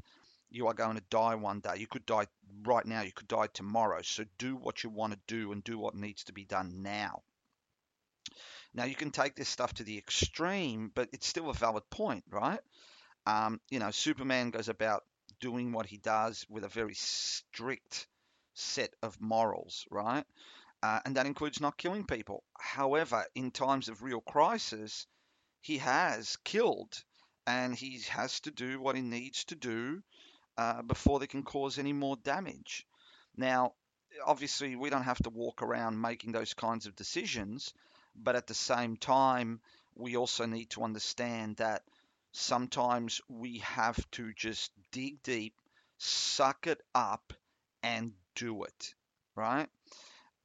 you 0.50 0.66
are 0.68 0.74
going 0.74 0.96
to 0.96 1.02
die 1.10 1.34
one 1.34 1.60
day. 1.60 1.76
You 1.78 1.86
could 1.86 2.06
die 2.06 2.26
right 2.64 2.86
now, 2.86 3.02
you 3.02 3.12
could 3.12 3.28
die 3.28 3.48
tomorrow. 3.52 4.00
So 4.02 4.24
do 4.38 4.56
what 4.56 4.82
you 4.82 4.90
want 4.90 5.12
to 5.12 5.18
do 5.26 5.52
and 5.52 5.62
do 5.62 5.78
what 5.78 5.94
needs 5.94 6.24
to 6.24 6.32
be 6.32 6.44
done 6.44 6.82
now. 6.82 7.22
Now, 8.74 8.84
you 8.84 8.94
can 8.94 9.10
take 9.10 9.34
this 9.34 9.48
stuff 9.48 9.72
to 9.74 9.84
the 9.84 9.96
extreme, 9.96 10.90
but 10.94 11.08
it's 11.12 11.26
still 11.26 11.48
a 11.48 11.54
valid 11.54 11.88
point, 11.90 12.24
right? 12.30 12.60
Um, 13.24 13.60
you 13.70 13.78
know, 13.78 13.90
Superman 13.90 14.50
goes 14.50 14.68
about 14.68 15.04
doing 15.40 15.72
what 15.72 15.86
he 15.86 15.96
does 15.98 16.46
with 16.48 16.64
a 16.64 16.68
very 16.68 16.94
strict 16.94 18.06
set 18.54 18.92
of 19.02 19.20
morals, 19.20 19.86
right? 19.90 20.24
Uh, 20.82 21.00
and 21.04 21.16
that 21.16 21.26
includes 21.26 21.60
not 21.60 21.76
killing 21.76 22.04
people. 22.04 22.44
However, 22.58 23.24
in 23.34 23.50
times 23.50 23.88
of 23.88 24.02
real 24.02 24.20
crisis, 24.20 25.06
he 25.60 25.78
has 25.78 26.36
killed 26.44 27.02
and 27.46 27.74
he 27.74 28.00
has 28.10 28.40
to 28.40 28.50
do 28.50 28.80
what 28.80 28.96
he 28.96 29.02
needs 29.02 29.44
to 29.46 29.54
do 29.54 30.02
uh, 30.58 30.82
before 30.82 31.18
they 31.18 31.26
can 31.26 31.42
cause 31.42 31.78
any 31.78 31.92
more 31.92 32.16
damage. 32.16 32.86
Now, 33.36 33.72
obviously, 34.24 34.76
we 34.76 34.90
don't 34.90 35.02
have 35.02 35.22
to 35.22 35.30
walk 35.30 35.62
around 35.62 36.00
making 36.00 36.32
those 36.32 36.54
kinds 36.54 36.86
of 36.86 36.96
decisions, 36.96 37.72
but 38.14 38.36
at 38.36 38.46
the 38.46 38.54
same 38.54 38.96
time, 38.96 39.60
we 39.94 40.16
also 40.16 40.46
need 40.46 40.70
to 40.70 40.82
understand 40.82 41.56
that 41.56 41.82
sometimes 42.32 43.20
we 43.28 43.58
have 43.58 43.98
to 44.12 44.32
just 44.34 44.70
dig 44.92 45.22
deep, 45.22 45.54
suck 45.98 46.66
it 46.66 46.80
up, 46.94 47.32
and 47.82 48.12
do 48.34 48.64
it, 48.64 48.94
right? 49.34 49.68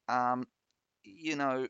Um, 0.08 0.46
you 1.04 1.36
know, 1.36 1.66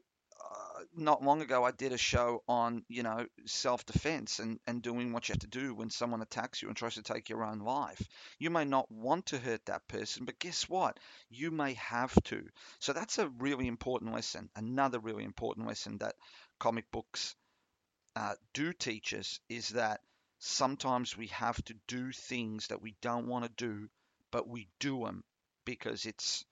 not 0.96 1.22
long 1.22 1.42
ago, 1.42 1.64
I 1.64 1.70
did 1.70 1.92
a 1.92 1.98
show 1.98 2.42
on, 2.48 2.84
you 2.88 3.02
know, 3.02 3.26
self 3.46 3.84
defense 3.86 4.38
and, 4.38 4.60
and 4.66 4.82
doing 4.82 5.12
what 5.12 5.28
you 5.28 5.32
have 5.32 5.40
to 5.40 5.46
do 5.46 5.74
when 5.74 5.90
someone 5.90 6.22
attacks 6.22 6.60
you 6.62 6.68
and 6.68 6.76
tries 6.76 6.94
to 6.94 7.02
take 7.02 7.28
your 7.28 7.44
own 7.44 7.60
life. 7.60 8.00
You 8.38 8.50
may 8.50 8.64
not 8.64 8.90
want 8.90 9.26
to 9.26 9.38
hurt 9.38 9.64
that 9.66 9.88
person, 9.88 10.24
but 10.24 10.38
guess 10.38 10.68
what? 10.68 10.98
You 11.30 11.50
may 11.50 11.74
have 11.74 12.14
to. 12.24 12.46
So 12.80 12.92
that's 12.92 13.18
a 13.18 13.28
really 13.28 13.66
important 13.68 14.12
lesson. 14.12 14.50
Another 14.56 14.98
really 14.98 15.24
important 15.24 15.66
lesson 15.66 15.98
that 15.98 16.14
comic 16.58 16.90
books 16.90 17.34
uh, 18.16 18.34
do 18.54 18.72
teach 18.72 19.14
us 19.14 19.40
is 19.48 19.70
that 19.70 20.00
sometimes 20.38 21.16
we 21.16 21.28
have 21.28 21.62
to 21.64 21.74
do 21.88 22.12
things 22.12 22.68
that 22.68 22.82
we 22.82 22.96
don't 23.02 23.28
want 23.28 23.44
to 23.44 23.50
do, 23.56 23.88
but 24.30 24.48
we 24.48 24.68
do 24.80 25.04
them 25.04 25.24
because 25.64 26.06
it's 26.06 26.44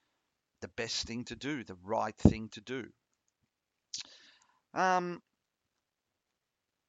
the 0.60 0.68
best 0.68 1.06
thing 1.06 1.24
to 1.26 1.36
do, 1.36 1.64
the 1.64 1.76
right 1.84 2.16
thing 2.18 2.48
to 2.50 2.60
do. 2.62 2.88
Um, 4.74 5.22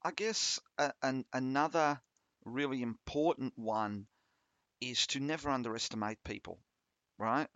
I 0.04 0.12
guess 0.12 0.60
a, 0.78 0.94
an, 1.02 1.26
another 1.34 2.00
really 2.46 2.84
important 2.84 3.58
one 3.58 4.08
is 4.82 5.08
to 5.08 5.20
never 5.22 5.50
underestimate 5.50 6.24
people, 6.24 6.60
right? 7.18 7.50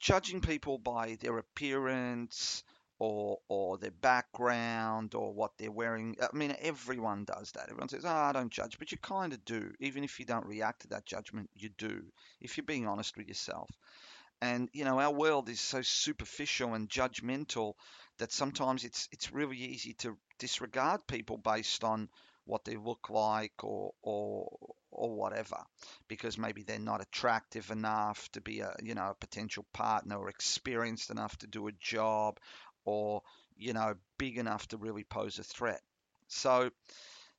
Judging 0.00 0.42
people 0.42 0.76
by 0.76 1.14
their 1.14 1.38
appearance 1.38 2.62
or 2.98 3.40
or 3.48 3.78
their 3.78 3.90
background 3.90 5.14
or 5.14 5.32
what 5.32 5.56
they're 5.56 5.72
wearing. 5.72 6.14
I 6.20 6.36
mean, 6.36 6.54
everyone 6.58 7.24
does 7.24 7.52
that. 7.52 7.70
Everyone 7.70 7.88
says, 7.88 8.04
"Oh, 8.04 8.10
I 8.10 8.32
don't 8.32 8.52
judge," 8.52 8.78
but 8.78 8.92
you 8.92 8.98
kind 8.98 9.32
of 9.32 9.42
do. 9.46 9.74
Even 9.80 10.04
if 10.04 10.20
you 10.20 10.26
don't 10.26 10.44
react 10.46 10.82
to 10.82 10.88
that 10.88 11.06
judgment, 11.06 11.48
you 11.54 11.70
do. 11.70 12.12
If 12.40 12.56
you're 12.58 12.66
being 12.66 12.86
honest 12.86 13.16
with 13.16 13.28
yourself. 13.28 13.70
And 14.42 14.68
you 14.72 14.84
know, 14.84 14.98
our 14.98 15.12
world 15.12 15.48
is 15.48 15.60
so 15.60 15.82
superficial 15.82 16.74
and 16.74 16.90
judgmental 16.90 17.74
that 18.18 18.32
sometimes 18.32 18.82
it's 18.82 19.08
it's 19.12 19.32
really 19.32 19.56
easy 19.56 19.92
to 20.00 20.18
disregard 20.40 21.06
people 21.06 21.38
based 21.38 21.84
on 21.84 22.08
what 22.44 22.64
they 22.64 22.74
look 22.74 23.08
like 23.08 23.52
or 23.62 23.92
or 24.02 24.74
or 24.90 25.14
whatever 25.14 25.58
because 26.08 26.38
maybe 26.38 26.64
they're 26.64 26.80
not 26.80 27.00
attractive 27.00 27.70
enough 27.70 28.28
to 28.32 28.40
be 28.40 28.58
a 28.58 28.74
you 28.82 28.96
know 28.96 29.10
a 29.10 29.14
potential 29.14 29.64
partner 29.72 30.18
or 30.18 30.28
experienced 30.28 31.10
enough 31.10 31.38
to 31.38 31.46
do 31.46 31.68
a 31.68 31.72
job 31.80 32.40
or 32.84 33.22
you 33.56 33.72
know 33.72 33.94
big 34.18 34.38
enough 34.38 34.66
to 34.66 34.76
really 34.76 35.04
pose 35.04 35.38
a 35.38 35.44
threat. 35.44 35.82
So 36.26 36.68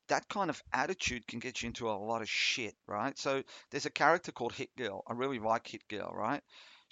that 0.07 0.29
kind 0.29 0.49
of 0.49 0.63
attitude 0.71 1.27
can 1.27 1.39
get 1.39 1.61
you 1.61 1.67
into 1.67 1.89
a 1.89 1.91
lot 1.91 2.21
of 2.21 2.29
shit 2.29 2.75
right? 2.87 3.17
So 3.19 3.43
there's 3.71 3.85
a 3.85 3.91
character 3.91 4.31
called 4.31 4.53
hit 4.53 4.73
girl. 4.77 5.03
I 5.05 5.11
really 5.11 5.39
like 5.39 5.67
hit 5.67 5.85
girl 5.89 6.09
right 6.15 6.41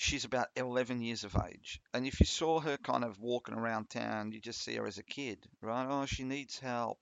she's 0.02 0.26
about 0.26 0.48
11 0.56 1.02
years 1.02 1.24
of 1.24 1.36
age. 1.48 1.80
And 1.94 2.08
if 2.08 2.20
you 2.20 2.26
saw 2.26 2.60
her 2.60 2.78
kind 2.78 3.04
of 3.04 3.20
walking 3.20 3.54
around 3.54 3.90
town, 3.90 4.32
you 4.32 4.42
just 4.42 4.64
see 4.64 4.76
her 4.76 4.88
as 4.88 4.98
a 4.98 5.04
kid, 5.04 5.38
right? 5.62 5.86
Oh, 5.88 6.08
she 6.08 6.24
needs 6.24 6.58
help. 6.58 6.98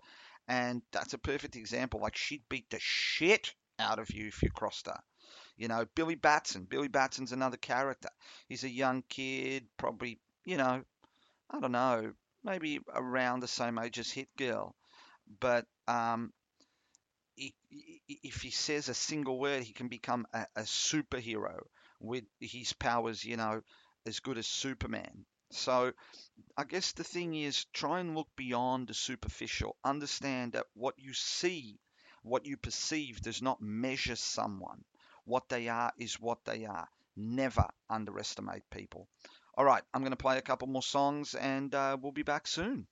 And 0.49 0.81
that's 0.91 1.13
a 1.13 1.17
perfect 1.17 1.55
example. 1.55 2.01
Like 2.01 2.17
she'd 2.17 2.43
beat 2.49 2.69
the 2.69 2.79
shit 2.81 3.53
out 3.79 3.99
of 3.99 4.12
you 4.12 4.27
if 4.27 4.43
you 4.43 4.51
crossed 4.51 4.88
her. 4.88 4.99
You 5.55 5.69
know, 5.69 5.85
Billy 5.95 6.15
Batson. 6.15 6.65
Billy 6.69 6.89
Batson's 6.89 7.31
another 7.31 7.55
character. 7.55 8.09
He's 8.49 8.65
a 8.65 8.69
young 8.69 9.03
kid, 9.07 9.65
probably, 9.77 10.19
you 10.43 10.57
know, 10.57 10.83
I 11.49 11.59
don't 11.62 11.71
know, 11.71 12.12
maybe 12.43 12.79
around 12.93 13.39
the 13.39 13.47
same 13.47 13.79
age 13.79 13.97
as 13.97 14.12
Hit 14.12 14.27
Girl. 14.35 14.75
But 15.39 15.65
um, 15.88 16.33
if 17.38 18.41
he 18.41 18.51
says 18.51 18.89
a 18.89 18.93
single 18.93 19.39
word, 19.39 19.63
he 19.63 19.71
can 19.71 19.88
become 19.88 20.27
a, 20.33 20.45
a 20.57 20.62
superhero 20.63 21.62
with 21.99 22.25
his 22.39 22.73
powers, 22.73 23.23
you 23.23 23.38
know, 23.38 23.62
as 24.05 24.19
good 24.19 24.38
as 24.38 24.47
Superman. 24.47 25.25
So 25.51 25.93
I 26.57 26.63
guess 26.63 26.91
the 26.91 27.03
thing 27.03 27.33
is 27.35 27.65
try 27.73 27.99
and 27.99 28.15
look 28.15 28.27
beyond 28.35 28.88
the 28.88 28.93
superficial. 28.93 29.75
Understand 29.83 30.53
that 30.53 30.67
what 30.73 30.95
you 30.99 31.13
see, 31.13 31.79
what 32.23 32.45
you 32.45 32.57
perceive 32.57 33.21
does 33.21 33.41
not 33.41 33.62
measure 33.62 34.15
someone. 34.15 34.83
What 35.25 35.49
they 35.49 35.67
are 35.69 35.91
is 35.97 36.19
what 36.19 36.45
they 36.45 36.65
are. 36.65 36.88
Never 37.15 37.67
underestimate 37.89 38.69
people. 38.69 39.07
All 39.55 39.65
right, 39.65 39.83
I'm 39.93 40.01
going 40.01 40.12
to 40.12 40.17
play 40.17 40.38
a 40.38 40.41
couple 40.41 40.67
more 40.67 40.83
songs 40.83 41.35
and 41.35 41.73
uh, 41.73 41.97
we'll 41.99 42.12
be 42.12 42.23
back 42.23 42.47
soon. 42.47 42.88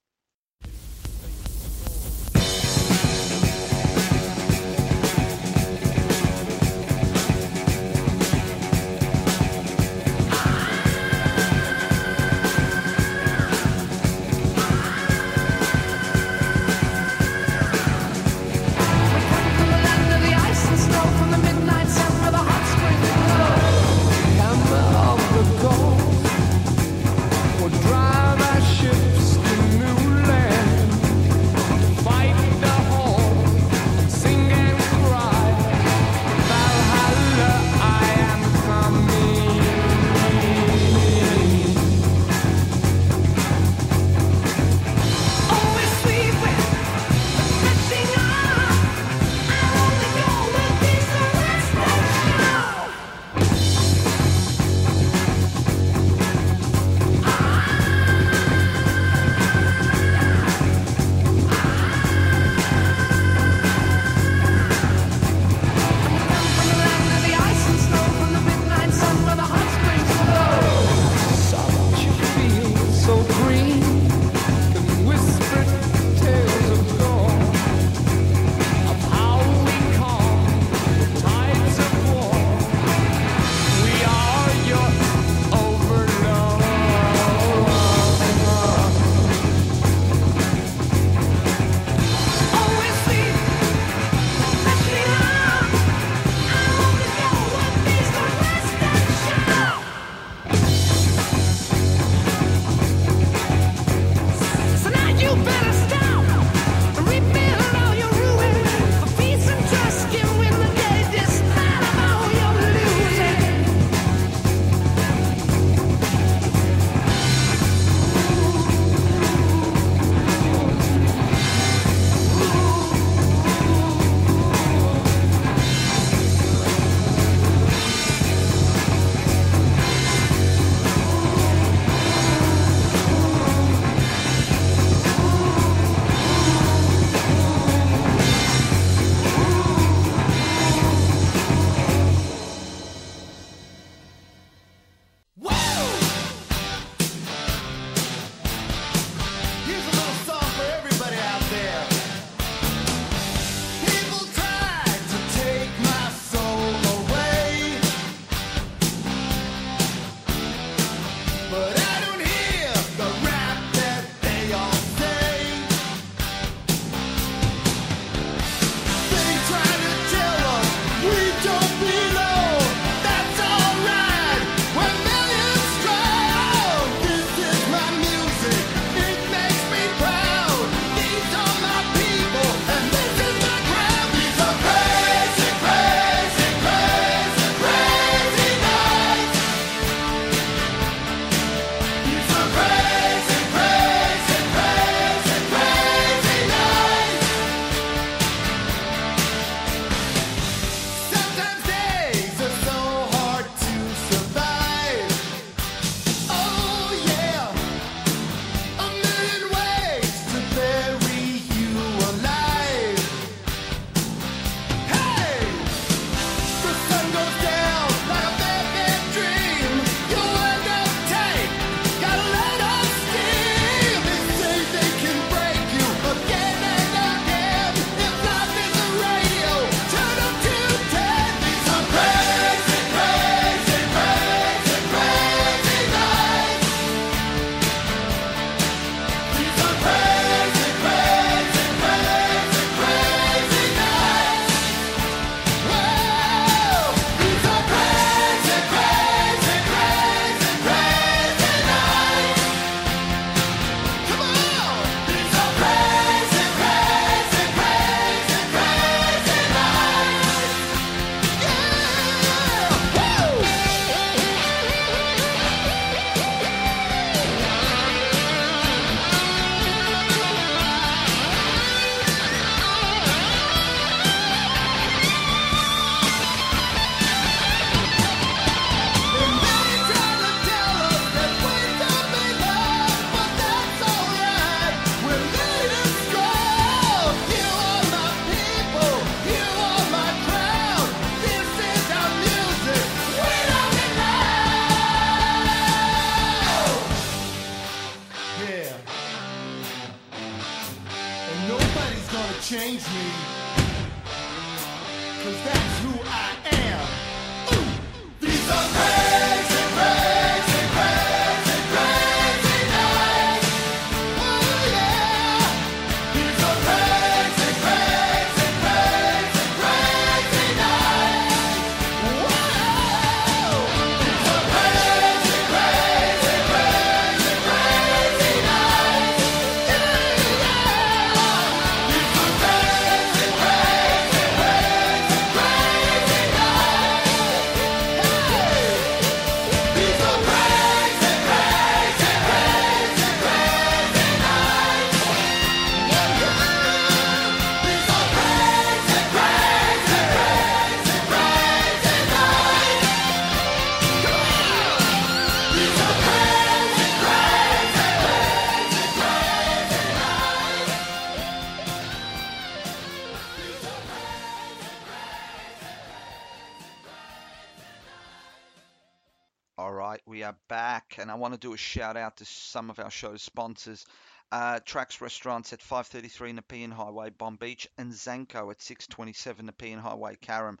Shout 371.58 371.96
out 371.96 372.16
to 372.18 372.24
some 372.24 372.70
of 372.70 372.78
our 372.78 372.90
show's 372.90 373.22
sponsors. 373.22 373.84
Uh, 374.30 374.60
Trax 374.60 375.00
Restaurants 375.00 375.52
at 375.52 375.60
533 375.60 376.32
Nepean 376.32 376.70
Highway, 376.70 377.10
Bonbeach, 377.10 377.66
and 377.76 377.92
Zanko 377.92 378.50
at 378.50 378.62
627 378.62 379.46
Nepean 379.46 379.78
Highway, 379.78 380.16
Carrum. 380.22 380.58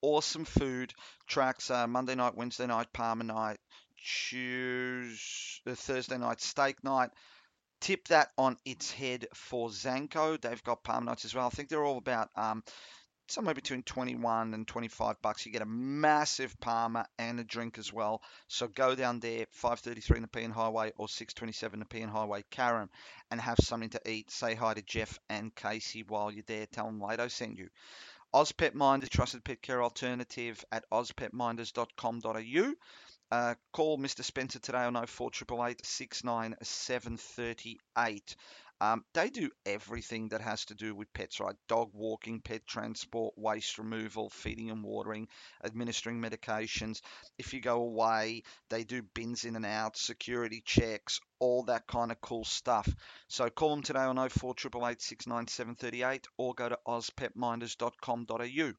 Awesome 0.00 0.46
food. 0.46 0.94
Trax 1.28 1.70
uh, 1.70 1.86
Monday 1.86 2.14
night, 2.14 2.34
Wednesday 2.34 2.66
night, 2.66 2.92
parma 2.94 3.24
night, 3.24 3.58
Tuesday, 3.98 5.74
Thursday 5.74 6.16
night, 6.16 6.40
steak 6.40 6.82
night. 6.82 7.10
Tip 7.80 8.08
that 8.08 8.30
on 8.38 8.56
its 8.64 8.90
head 8.90 9.26
for 9.34 9.68
Zanko. 9.68 10.40
They've 10.40 10.64
got 10.64 10.82
parma 10.82 11.06
nights 11.06 11.24
as 11.26 11.34
well. 11.34 11.46
I 11.46 11.50
think 11.50 11.68
they're 11.68 11.84
all 11.84 11.98
about 11.98 12.30
um, 12.36 12.62
somewhere 13.32 13.54
between 13.54 13.82
21 13.82 14.52
and 14.52 14.68
25 14.68 15.22
bucks. 15.22 15.46
You 15.46 15.52
get 15.52 15.62
a 15.62 15.66
massive 15.66 16.54
parma 16.60 17.06
and 17.18 17.40
a 17.40 17.44
drink 17.44 17.78
as 17.78 17.90
well. 17.92 18.22
So 18.48 18.68
go 18.68 18.94
down 18.94 19.20
there, 19.20 19.46
533 19.50 20.20
Nepean 20.20 20.50
Highway 20.50 20.92
or 20.96 21.08
627 21.08 21.80
Nepean 21.80 22.08
Highway, 22.08 22.44
Carrum, 22.50 22.88
and 23.30 23.40
have 23.40 23.56
something 23.62 23.88
to 23.90 24.00
eat. 24.08 24.30
Say 24.30 24.54
hi 24.54 24.74
to 24.74 24.82
Jeff 24.82 25.18
and 25.30 25.54
Casey 25.54 26.04
while 26.06 26.30
you're 26.30 26.44
there. 26.46 26.66
Tell 26.66 26.86
them 26.86 27.00
Lado 27.00 27.28
send 27.28 27.58
you. 27.58 27.68
Ozpet 28.34 28.74
Minders, 28.74 29.10
trusted 29.10 29.44
pet 29.44 29.60
care 29.62 29.82
alternative 29.82 30.62
at 30.70 30.84
ozpetminders.com.au. 30.90 32.74
Uh, 33.30 33.54
call 33.72 33.98
Mr. 33.98 34.22
Spencer 34.22 34.58
today 34.58 34.84
on 34.84 35.06
04888 35.06 35.86
69738. 35.86 38.36
Um, 38.82 39.04
they 39.14 39.30
do 39.30 39.48
everything 39.64 40.30
that 40.30 40.40
has 40.40 40.64
to 40.64 40.74
do 40.74 40.92
with 40.92 41.12
pets, 41.12 41.38
right? 41.38 41.54
Dog 41.68 41.90
walking, 41.94 42.40
pet 42.40 42.66
transport, 42.66 43.32
waste 43.36 43.78
removal, 43.78 44.28
feeding 44.28 44.72
and 44.72 44.82
watering, 44.82 45.28
administering 45.62 46.20
medications. 46.20 47.00
If 47.38 47.54
you 47.54 47.60
go 47.60 47.76
away, 47.76 48.42
they 48.70 48.82
do 48.82 49.02
bins 49.14 49.44
in 49.44 49.54
and 49.54 49.64
out, 49.64 49.96
security 49.96 50.64
checks, 50.66 51.20
all 51.38 51.62
that 51.66 51.86
kind 51.86 52.10
of 52.10 52.20
cool 52.20 52.44
stuff. 52.44 52.92
So 53.28 53.48
call 53.50 53.70
them 53.70 53.84
today 53.84 54.00
on 54.00 54.16
04888 54.16 55.00
69738 55.00 56.26
or 56.36 56.52
go 56.52 56.68
to 56.68 56.78
ozpetminders.com.au. 56.84 58.72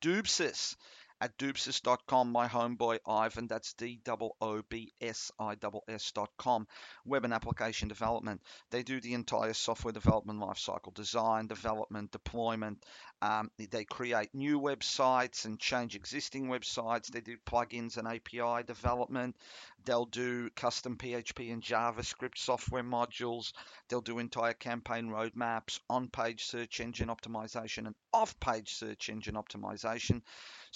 Doobsis 0.00 0.74
at 1.20 1.36
doobsis.com. 1.38 2.30
My 2.30 2.48
homeboy 2.48 2.98
Ivan, 3.06 3.46
that's 3.46 3.72
D 3.74 4.00
O 4.08 4.32
O 4.40 4.62
B 4.68 4.92
S 5.00 5.30
I 5.38 5.56
S 5.88 6.12
dot 6.12 6.30
com. 6.36 6.66
Web 7.04 7.24
and 7.24 7.32
application 7.32 7.88
development. 7.88 8.42
They 8.70 8.82
do 8.82 9.00
the 9.00 9.14
entire 9.14 9.54
software 9.54 9.92
development 9.92 10.40
lifecycle 10.40 10.94
design, 10.94 11.46
development, 11.46 12.10
deployment. 12.10 12.84
Um, 13.22 13.50
they 13.58 13.84
create 13.84 14.34
new 14.34 14.60
websites 14.60 15.46
and 15.46 15.58
change 15.58 15.94
existing 15.94 16.48
websites. 16.48 17.06
They 17.06 17.22
do 17.22 17.36
plugins 17.46 17.96
and 17.96 18.06
API 18.06 18.64
development. 18.66 19.36
They'll 19.84 20.04
do 20.04 20.50
custom 20.50 20.96
PHP 20.96 21.52
and 21.52 21.62
JavaScript 21.62 22.36
software 22.36 22.82
modules. 22.82 23.52
They'll 23.88 24.00
do 24.00 24.18
entire 24.18 24.52
campaign 24.52 25.08
roadmaps, 25.08 25.80
on 25.88 26.08
page 26.08 26.44
search 26.44 26.80
engine 26.80 27.08
optimization, 27.08 27.86
and 27.86 27.94
off 28.12 28.38
page 28.40 28.74
search 28.74 29.08
engine 29.08 29.34
optimization. 29.34 30.22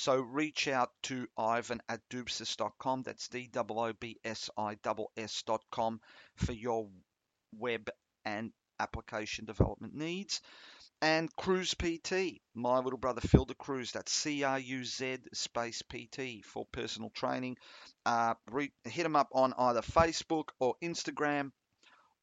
So 0.03 0.19
reach 0.19 0.67
out 0.67 0.93
to 1.03 1.29
Ivan 1.37 1.83
at 1.87 2.01
doobsis.com. 2.09 3.03
That's 3.03 3.29
D 3.29 3.51
O 3.55 3.67
O 3.69 3.93
B 3.93 4.19
S 4.25 4.49
I 4.57 4.79
S.com 5.19 6.01
for 6.37 6.53
your 6.53 6.89
web 7.55 7.91
and 8.25 8.51
application 8.79 9.45
development 9.45 9.95
needs. 9.95 10.41
And 11.03 11.29
Cruz 11.37 11.75
PT, 11.75 12.41
my 12.55 12.79
little 12.79 12.99
brother 12.99 13.21
Phil 13.21 13.45
de 13.45 13.53
Cruz, 13.53 13.93
that's 13.93 14.11
C 14.11 14.43
R 14.43 14.59
U 14.59 14.87
Z 14.87 15.19
space 15.35 15.83
PT 15.83 16.47
for 16.47 16.65
personal 16.73 17.11
training. 17.11 17.59
Uh, 18.07 18.37
re- 18.51 18.73
hit 18.85 19.05
him 19.05 19.17
up 19.17 19.29
on 19.33 19.53
either 19.59 19.83
Facebook 19.83 20.49
or 20.61 20.77
Instagram. 20.83 21.53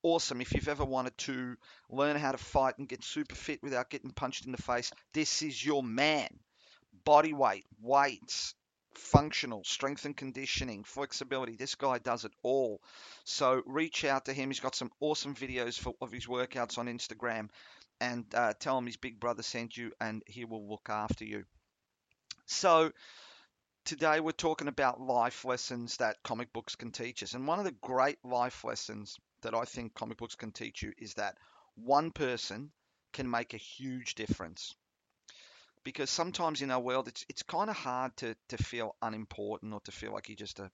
Awesome. 0.01 0.41
If 0.41 0.55
you've 0.55 0.67
ever 0.67 0.83
wanted 0.83 1.15
to 1.19 1.55
learn 1.91 2.15
how 2.15 2.31
to 2.31 2.39
fight 2.39 2.79
and 2.79 2.89
get 2.89 3.03
super 3.03 3.35
fit 3.35 3.61
without 3.61 3.91
getting 3.91 4.09
punched 4.09 4.47
in 4.47 4.51
the 4.51 4.61
face, 4.63 4.91
this 5.13 5.43
is 5.43 5.63
your 5.63 5.83
man 5.83 6.39
body 7.07 7.31
weight, 7.31 7.65
weights, 7.81 8.53
functional, 8.93 9.63
strength 9.63 10.03
and 10.03 10.17
conditioning, 10.17 10.83
flexibility. 10.83 11.55
This 11.55 11.75
guy 11.75 11.99
does 11.99 12.25
it 12.25 12.33
all. 12.43 12.81
So 13.23 13.61
reach 13.65 14.03
out 14.03 14.25
to 14.25 14.33
him. 14.33 14.49
He's 14.49 14.59
got 14.59 14.75
some 14.75 14.91
awesome 14.99 15.33
videos 15.33 15.79
for, 15.79 15.93
of 16.01 16.11
his 16.11 16.25
workouts 16.25 16.77
on 16.77 16.87
Instagram 16.87 17.47
and 18.01 18.25
uh, 18.35 18.51
tell 18.59 18.77
him 18.77 18.85
his 18.85 18.97
big 18.97 19.21
brother 19.21 19.41
sent 19.41 19.77
you 19.77 19.93
and 20.01 20.21
he 20.27 20.43
will 20.43 20.67
look 20.67 20.89
after 20.89 21.23
you. 21.23 21.45
So 22.45 22.91
today 23.85 24.19
we're 24.19 24.33
talking 24.33 24.67
about 24.67 24.99
life 24.99 25.45
lessons 25.45 25.95
that 25.97 26.21
comic 26.25 26.51
books 26.51 26.75
can 26.75 26.91
teach 26.91 27.23
us. 27.23 27.35
And 27.35 27.47
one 27.47 27.59
of 27.59 27.65
the 27.65 27.75
great 27.81 28.19
life 28.25 28.65
lessons 28.65 29.15
that 29.43 29.55
I 29.55 29.63
think 29.63 29.93
comic 29.93 30.17
books 30.17 30.35
can 30.35 30.51
teach 30.51 30.83
you 30.83 30.91
is 30.97 31.13
that 31.13 31.37
one 31.75 32.11
person 32.11 32.73
can 33.13 33.31
make 33.31 33.53
a 33.53 33.57
huge 33.57 34.15
difference 34.15 34.75
because 35.83 36.09
sometimes 36.09 36.61
in 36.61 36.71
our 36.71 36.79
world 36.79 37.07
it's 37.07 37.25
it's 37.29 37.43
kind 37.43 37.69
of 37.69 37.75
hard 37.75 38.15
to 38.17 38.35
to 38.49 38.57
feel 38.57 38.95
unimportant 39.01 39.73
or 39.73 39.79
to 39.81 39.91
feel 39.91 40.13
like 40.13 40.29
you're 40.29 40.35
just 40.35 40.59
a 40.59 40.71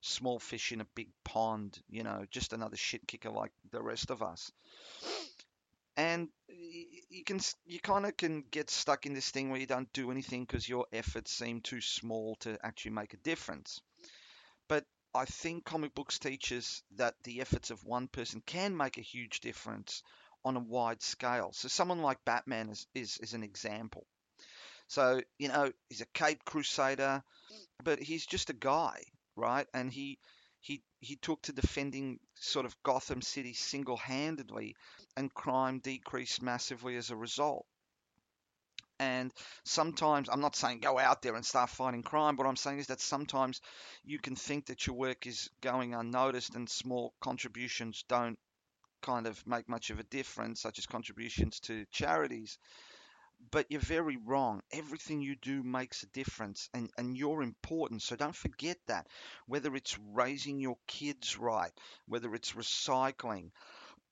small 0.00 0.38
fish 0.38 0.72
in 0.72 0.80
a 0.82 0.86
big 0.94 1.08
pond, 1.24 1.78
you 1.88 2.02
know, 2.02 2.24
just 2.30 2.52
another 2.52 2.76
shit 2.76 3.06
kicker 3.06 3.30
like 3.30 3.52
the 3.70 3.82
rest 3.82 4.10
of 4.10 4.22
us. 4.22 4.52
And 5.96 6.28
you 6.48 7.24
can 7.24 7.40
you 7.66 7.80
kind 7.80 8.04
of 8.04 8.16
can 8.16 8.44
get 8.50 8.68
stuck 8.68 9.06
in 9.06 9.14
this 9.14 9.30
thing 9.30 9.50
where 9.50 9.60
you 9.60 9.66
don't 9.66 9.92
do 9.92 10.10
anything 10.10 10.44
because 10.44 10.68
your 10.68 10.86
efforts 10.92 11.32
seem 11.32 11.60
too 11.60 11.80
small 11.80 12.36
to 12.40 12.58
actually 12.62 12.92
make 12.92 13.14
a 13.14 13.18
difference. 13.18 13.80
But 14.68 14.84
I 15.14 15.24
think 15.24 15.64
comic 15.64 15.94
books 15.94 16.18
teach 16.18 16.52
us 16.52 16.82
that 16.96 17.14
the 17.22 17.40
efforts 17.40 17.70
of 17.70 17.84
one 17.84 18.08
person 18.08 18.42
can 18.44 18.76
make 18.76 18.98
a 18.98 19.02
huge 19.02 19.40
difference 19.40 20.02
on 20.44 20.56
a 20.56 20.60
wide 20.60 21.02
scale. 21.02 21.52
So 21.52 21.68
someone 21.68 22.02
like 22.02 22.24
Batman 22.24 22.68
is, 22.70 22.86
is, 22.94 23.18
is 23.18 23.32
an 23.32 23.42
example. 23.42 24.06
So, 24.88 25.20
you 25.38 25.48
know, 25.48 25.72
he's 25.88 26.00
a 26.00 26.06
Cape 26.06 26.44
Crusader, 26.44 27.22
but 27.82 27.98
he's 27.98 28.26
just 28.26 28.50
a 28.50 28.54
guy, 28.54 29.02
right? 29.36 29.66
And 29.74 29.92
he 29.92 30.18
he 30.60 30.82
he 31.00 31.16
took 31.16 31.42
to 31.42 31.52
defending 31.52 32.18
sort 32.36 32.66
of 32.66 32.82
Gotham 32.82 33.22
City 33.22 33.54
single-handedly, 33.54 34.76
and 35.16 35.32
crime 35.34 35.80
decreased 35.80 36.42
massively 36.42 36.96
as 36.96 37.10
a 37.10 37.16
result. 37.16 37.66
And 39.00 39.32
sometimes, 39.64 40.28
I'm 40.28 40.40
not 40.40 40.56
saying 40.56 40.80
go 40.80 40.98
out 40.98 41.22
there 41.22 41.34
and 41.34 41.44
start 41.44 41.70
fighting 41.70 42.02
crime, 42.02 42.36
but 42.36 42.46
I'm 42.46 42.56
saying 42.56 42.78
is 42.78 42.86
that 42.86 43.00
sometimes 43.00 43.60
you 44.04 44.18
can 44.18 44.36
think 44.36 44.66
that 44.66 44.86
your 44.86 44.96
work 44.96 45.26
is 45.26 45.50
going 45.60 45.94
unnoticed 45.94 46.54
and 46.54 46.68
small 46.70 47.12
contributions 47.20 48.04
don't 48.08 48.38
kind 49.02 49.26
of 49.26 49.44
make 49.46 49.68
much 49.68 49.90
of 49.90 49.98
a 49.98 50.04
difference, 50.04 50.60
such 50.62 50.78
as 50.78 50.86
contributions 50.86 51.60
to 51.60 51.84
charities 51.90 52.58
but 53.50 53.70
you're 53.70 53.80
very 53.80 54.16
wrong. 54.16 54.62
Everything 54.72 55.20
you 55.20 55.36
do 55.36 55.62
makes 55.62 56.02
a 56.02 56.06
difference 56.08 56.68
and, 56.74 56.90
and 56.96 57.16
you're 57.16 57.42
important. 57.42 58.02
So 58.02 58.16
don't 58.16 58.36
forget 58.36 58.78
that. 58.86 59.06
Whether 59.46 59.74
it's 59.76 59.98
raising 60.12 60.58
your 60.60 60.76
kids 60.86 61.38
right, 61.38 61.72
whether 62.06 62.34
it's 62.34 62.52
recycling, 62.52 63.50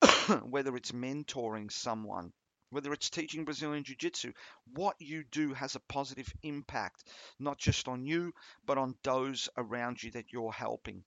whether 0.44 0.76
it's 0.76 0.92
mentoring 0.92 1.70
someone, 1.70 2.32
whether 2.70 2.92
it's 2.92 3.10
teaching 3.10 3.44
Brazilian 3.44 3.84
Jiu 3.84 3.96
Jitsu, 3.96 4.32
what 4.72 4.96
you 4.98 5.24
do 5.30 5.52
has 5.54 5.74
a 5.74 5.80
positive 5.80 6.32
impact, 6.42 7.04
not 7.38 7.58
just 7.58 7.86
on 7.86 8.04
you, 8.04 8.32
but 8.64 8.78
on 8.78 8.94
those 9.02 9.48
around 9.56 10.02
you 10.02 10.10
that 10.12 10.32
you're 10.32 10.52
helping. 10.52 11.04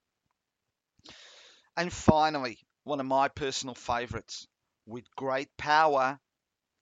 And 1.76 1.92
finally, 1.92 2.60
one 2.84 3.00
of 3.00 3.06
my 3.06 3.28
personal 3.28 3.76
favorites 3.76 4.48
with 4.86 5.04
great 5.16 5.50
power, 5.58 6.20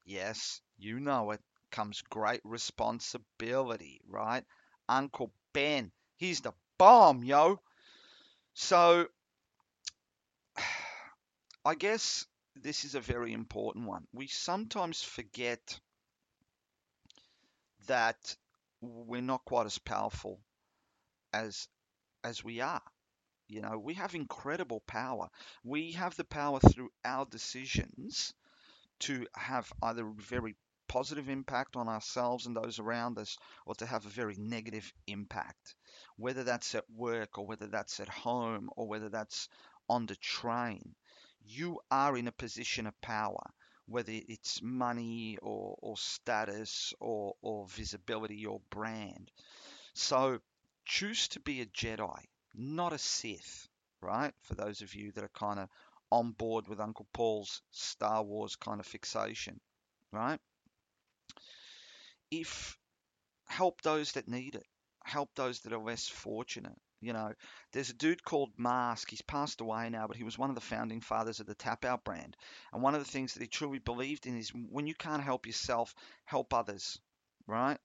yes, 0.05 0.61
you 0.77 0.99
know 0.99 1.31
it, 1.31 1.41
comes 1.71 2.01
great 2.03 2.41
responsibility, 2.43 4.01
right? 4.07 4.45
Uncle 4.87 5.33
Ben, 5.53 5.91
he's 6.17 6.41
the 6.41 6.53
bomb, 6.77 7.23
yo. 7.23 7.59
So, 8.53 9.07
I 11.65 11.75
guess 11.75 12.25
this 12.55 12.85
is 12.85 12.95
a 12.95 13.01
very 13.01 13.33
important 13.33 13.87
one. 13.87 14.07
We 14.13 14.27
sometimes 14.27 15.03
forget 15.03 15.79
that 17.87 18.35
we're 18.81 19.21
not 19.21 19.45
quite 19.45 19.65
as 19.67 19.77
powerful 19.77 20.39
as 21.33 21.67
as 22.23 22.43
we 22.43 22.61
are. 22.61 22.83
You 23.47 23.61
know, 23.61 23.79
we 23.79 23.95
have 23.95 24.15
incredible 24.15 24.81
power. 24.81 25.29
We 25.63 25.93
have 25.93 26.15
the 26.15 26.25
power 26.25 26.59
through 26.59 26.91
our 27.05 27.25
decisions 27.25 28.33
to 29.07 29.25
have 29.35 29.71
either 29.81 30.05
a 30.05 30.13
very 30.13 30.55
positive 30.87 31.29
impact 31.29 31.75
on 31.75 31.87
ourselves 31.87 32.45
and 32.45 32.55
those 32.55 32.79
around 32.79 33.17
us 33.17 33.37
or 33.65 33.75
to 33.75 33.85
have 33.85 34.05
a 34.05 34.09
very 34.09 34.35
negative 34.37 34.91
impact, 35.07 35.75
whether 36.17 36.43
that's 36.43 36.75
at 36.75 36.89
work 36.89 37.37
or 37.37 37.45
whether 37.45 37.67
that's 37.67 37.99
at 37.99 38.09
home 38.09 38.69
or 38.75 38.87
whether 38.87 39.09
that's 39.09 39.47
on 39.89 40.05
the 40.05 40.15
train. 40.17 40.95
You 41.45 41.79
are 41.89 42.17
in 42.17 42.27
a 42.27 42.31
position 42.31 42.87
of 42.87 43.01
power, 43.01 43.43
whether 43.87 44.11
it's 44.11 44.61
money 44.61 45.37
or, 45.41 45.77
or 45.81 45.97
status 45.97 46.93
or, 46.99 47.35
or 47.41 47.67
visibility 47.67 48.45
or 48.45 48.61
brand. 48.69 49.31
So 49.93 50.39
choose 50.85 51.27
to 51.29 51.39
be 51.39 51.61
a 51.61 51.65
Jedi 51.65 52.19
not 52.55 52.93
a 52.93 52.97
Sith, 52.97 53.67
right? 54.01 54.33
For 54.41 54.55
those 54.55 54.81
of 54.81 54.93
you 54.93 55.11
that 55.13 55.23
are 55.23 55.29
kind 55.29 55.59
of 55.59 55.69
on 56.13 56.31
board 56.31 56.67
with 56.67 56.79
Uncle 56.79 57.07
Paul's 57.13 57.61
Star 57.71 58.23
Wars 58.23 58.55
kind 58.55 58.79
of 58.79 58.85
fixation, 58.85 59.59
right? 60.11 60.39
If 62.31 62.77
help 63.47 63.81
those 63.81 64.13
that 64.13 64.27
need 64.27 64.55
it, 64.55 64.67
help 65.03 65.35
those 65.35 65.61
that 65.61 65.73
are 65.73 65.79
less 65.79 66.07
fortunate. 66.07 66.79
You 67.01 67.13
know, 67.13 67.33
there's 67.73 67.89
a 67.89 67.95
dude 67.95 68.23
called 68.23 68.51
Mask. 68.57 69.09
He's 69.09 69.21
passed 69.21 69.61
away 69.61 69.89
now, 69.89 70.07
but 70.07 70.17
he 70.17 70.23
was 70.23 70.37
one 70.37 70.49
of 70.49 70.55
the 70.55 70.61
founding 70.61 71.01
fathers 71.01 71.39
of 71.39 71.47
the 71.47 71.55
Tapout 71.55 72.03
brand. 72.03 72.37
And 72.73 72.81
one 72.83 72.95
of 72.95 73.03
the 73.03 73.11
things 73.11 73.33
that 73.33 73.41
he 73.41 73.47
truly 73.47 73.79
believed 73.79 74.25
in 74.27 74.37
is 74.37 74.51
when 74.51 74.87
you 74.87 74.95
can't 74.95 75.23
help 75.23 75.47
yourself, 75.47 75.95
help 76.25 76.53
others, 76.53 76.99
right? 77.47 77.79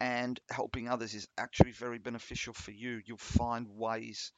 and 0.00 0.40
helping 0.50 0.88
others 0.88 1.14
is 1.14 1.28
actually 1.38 1.72
very 1.72 1.98
beneficial 1.98 2.54
for 2.54 2.70
you. 2.70 3.02
You'll 3.04 3.18
find 3.18 3.68
ways 3.68 4.32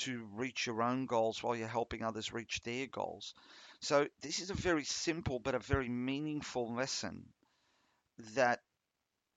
to 0.00 0.28
reach 0.34 0.66
your 0.66 0.82
own 0.82 1.06
goals 1.06 1.42
while 1.42 1.56
you're 1.56 1.68
helping 1.68 2.02
others 2.02 2.32
reach 2.32 2.62
their 2.62 2.86
goals. 2.86 3.34
So, 3.80 4.06
this 4.20 4.40
is 4.40 4.50
a 4.50 4.54
very 4.54 4.84
simple 4.84 5.38
but 5.38 5.54
a 5.54 5.58
very 5.58 5.88
meaningful 5.88 6.74
lesson 6.74 7.24
that, 8.34 8.60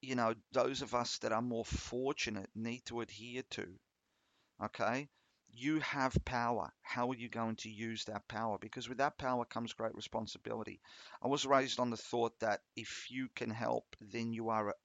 you 0.02 0.16
know, 0.16 0.34
those 0.52 0.82
of 0.82 0.94
us 0.96 1.18
that 1.20 1.32
are 1.32 1.42
more 1.42 1.66
fortunate 1.66 2.50
need 2.56 2.86
to 2.86 3.02
adhere 3.02 3.44
to. 3.52 3.68
Okay? 4.64 5.10
You 5.52 5.80
have 5.82 6.18
power. 6.26 6.72
How 6.82 7.10
are 7.12 7.16
you 7.16 7.30
going 7.30 7.58
to 7.58 7.70
use 7.70 8.06
that 8.06 8.28
power? 8.28 8.58
Because 8.58 8.90
with 8.90 8.98
that 8.98 9.18
power 9.18 9.46
comes 9.46 9.74
great 9.74 9.96
responsibility. 9.96 10.82
I 11.22 11.28
was 11.28 11.46
raised 11.46 11.80
on 11.80 11.90
the 11.90 11.98
thought 11.98 12.40
that 12.40 12.62
if 12.76 13.08
you 13.10 13.30
can 13.36 13.50
help, 13.50 13.96
then 14.02 14.34
you 14.34 14.50
are 14.50 14.76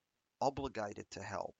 obligated 0.40 1.10
to 1.12 1.22
help. 1.22 1.54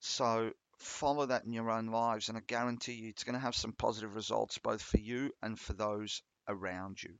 So 0.00 0.52
follow 0.84 1.26
that 1.26 1.44
in 1.44 1.52
your 1.52 1.70
own 1.70 1.86
lives, 1.86 2.28
and 2.28 2.38
I 2.38 2.42
guarantee 2.46 2.94
you 2.94 3.08
it's 3.08 3.24
going 3.24 3.34
to 3.34 3.40
have 3.40 3.54
some 3.54 3.72
positive 3.72 4.14
results 4.14 4.58
both 4.58 4.82
for 4.82 4.98
you 4.98 5.32
and 5.42 5.58
for 5.58 5.72
those 5.72 6.22
around 6.48 7.02
you. 7.02 7.14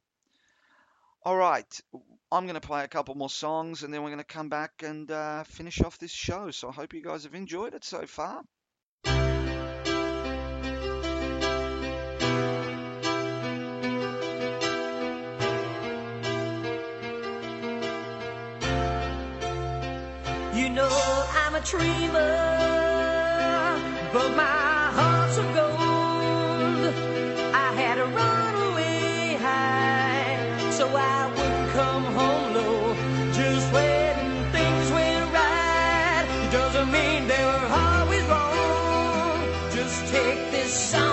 All 1.26 1.36
right, 1.36 1.80
I'm 2.30 2.44
going 2.44 2.60
to 2.60 2.60
play 2.60 2.84
a 2.84 2.88
couple 2.88 3.14
more 3.14 3.30
songs 3.30 3.82
and 3.82 3.94
then 3.94 4.02
we're 4.02 4.10
going 4.10 4.18
to 4.18 4.24
come 4.24 4.50
back 4.50 4.82
and 4.82 5.10
uh, 5.10 5.44
finish 5.44 5.80
off 5.80 5.98
this 5.98 6.10
show. 6.10 6.50
So 6.50 6.68
I 6.68 6.72
hope 6.72 6.92
you 6.92 7.02
guys 7.02 7.24
have 7.24 7.34
enjoyed 7.34 7.72
it 7.72 7.82
so 7.82 8.06
far. 8.06 8.42
You 20.54 20.68
know 20.68 20.88
I'm 21.32 21.54
a 21.54 21.60
dreamer, 21.60 22.63
but 24.14 24.30
my 24.36 24.92
heart's 24.98 25.38
of 25.38 25.46
gold. 25.58 26.94
I 27.66 27.68
had 27.80 27.96
to 27.96 28.04
run 28.04 28.54
away 28.70 29.36
high, 29.42 30.70
so 30.70 30.86
I 30.86 31.26
wouldn't 31.34 31.70
come 31.72 32.04
home 32.18 32.54
low. 32.54 32.94
Just 33.32 33.66
when 33.72 34.14
things 34.52 34.86
went 34.92 35.32
right, 35.34 36.26
doesn't 36.52 36.92
mean 36.92 37.26
they 37.26 37.44
were 37.50 37.68
always 37.84 38.24
wrong. 38.32 39.42
Just 39.72 40.06
take 40.12 40.42
this 40.52 40.72
song, 40.72 41.03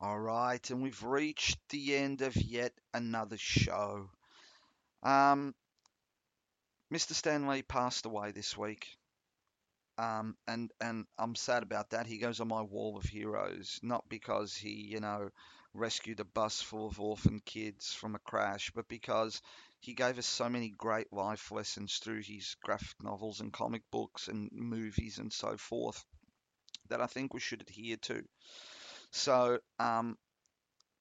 and 0.00 0.82
we've 0.82 1.02
reached 1.02 1.58
the 1.68 1.96
end 1.96 2.22
of 2.22 2.36
yet 2.36 2.72
another 2.94 3.36
show. 3.38 4.10
Um, 5.02 5.54
Mr. 6.90 7.14
Stan 7.14 7.46
Lee 7.46 7.62
passed 7.62 8.06
away 8.06 8.32
this 8.32 8.56
week. 8.56 8.86
Um, 9.98 10.36
and 10.46 10.72
and 10.80 11.06
I'm 11.18 11.34
sad 11.34 11.62
about 11.62 11.90
that. 11.90 12.06
He 12.06 12.18
goes 12.18 12.40
on 12.40 12.48
my 12.48 12.62
wall 12.62 12.96
of 12.96 13.04
heroes, 13.04 13.78
not 13.82 14.08
because 14.08 14.56
he, 14.56 14.70
you 14.70 15.00
know, 15.00 15.28
rescued 15.74 16.20
a 16.20 16.24
bus 16.24 16.62
full 16.62 16.88
of 16.88 16.98
orphan 16.98 17.40
kids 17.44 17.92
from 17.92 18.14
a 18.14 18.20
crash, 18.20 18.70
but 18.74 18.88
because 18.88 19.42
he 19.80 19.94
gave 19.94 20.18
us 20.18 20.26
so 20.26 20.48
many 20.48 20.70
great 20.70 21.12
life 21.12 21.52
lessons 21.52 21.98
through 21.98 22.22
his 22.22 22.56
graphic 22.62 23.02
novels 23.02 23.40
and 23.40 23.52
comic 23.52 23.82
books 23.90 24.28
and 24.28 24.50
movies 24.52 25.18
and 25.18 25.32
so 25.32 25.56
forth 25.56 26.04
that 26.88 27.00
I 27.00 27.06
think 27.06 27.34
we 27.34 27.40
should 27.40 27.62
adhere 27.62 27.96
to. 27.98 28.24
So 29.10 29.58
um, 29.78 30.16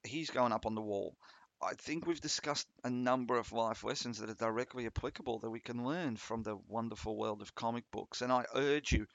he's 0.03 0.29
going 0.29 0.51
up 0.51 0.65
on 0.65 0.75
the 0.75 0.81
wall. 0.81 1.15
I 1.61 1.73
think 1.73 2.07
we've 2.07 2.21
discussed 2.21 2.67
a 2.85 2.89
number 2.89 3.37
of 3.37 3.51
life 3.51 3.83
lessons 3.83 4.19
that 4.19 4.29
are 4.29 4.33
directly 4.33 4.85
applicable 4.85 5.39
that 5.39 5.49
we 5.49 5.59
can 5.59 5.83
learn 5.83 6.15
from 6.15 6.41
the 6.41 6.57
wonderful 6.67 7.17
world 7.17 7.41
of 7.41 7.53
comic 7.53 7.83
books. 7.91 8.21
And 8.21 8.31
I 8.31 8.45
urge 8.55 8.93
you 8.93 9.07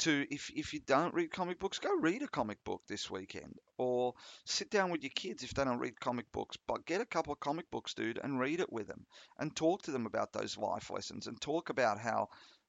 to, 0.00 0.26
if, 0.30 0.50
if 0.54 0.74
you 0.74 0.80
don't 0.80 1.14
read 1.14 1.30
comic 1.30 1.58
books, 1.58 1.78
go 1.78 1.94
read 1.96 2.22
a 2.22 2.28
comic 2.28 2.62
book 2.64 2.82
this 2.86 3.10
weekend. 3.10 3.54
Or 3.78 4.12
sit 4.44 4.70
down 4.70 4.90
with 4.90 5.02
your 5.02 5.12
kids 5.14 5.42
if 5.42 5.54
they 5.54 5.64
don't 5.64 5.78
read 5.78 5.98
comic 5.98 6.30
books. 6.32 6.58
But 6.68 6.84
get 6.84 7.00
a 7.00 7.06
couple 7.06 7.32
of 7.32 7.40
comic 7.40 7.70
books, 7.70 7.94
dude, 7.94 8.20
and 8.22 8.38
read 8.38 8.60
it 8.60 8.72
with 8.72 8.86
them. 8.86 9.06
And 9.38 9.56
talk 9.56 9.82
to 9.82 9.90
them 9.90 10.04
about 10.04 10.34
those 10.34 10.58
life 10.58 10.90
lessons. 10.90 11.26
And 11.26 11.40
talk 11.40 11.70
about 11.70 11.98
how 11.98 12.28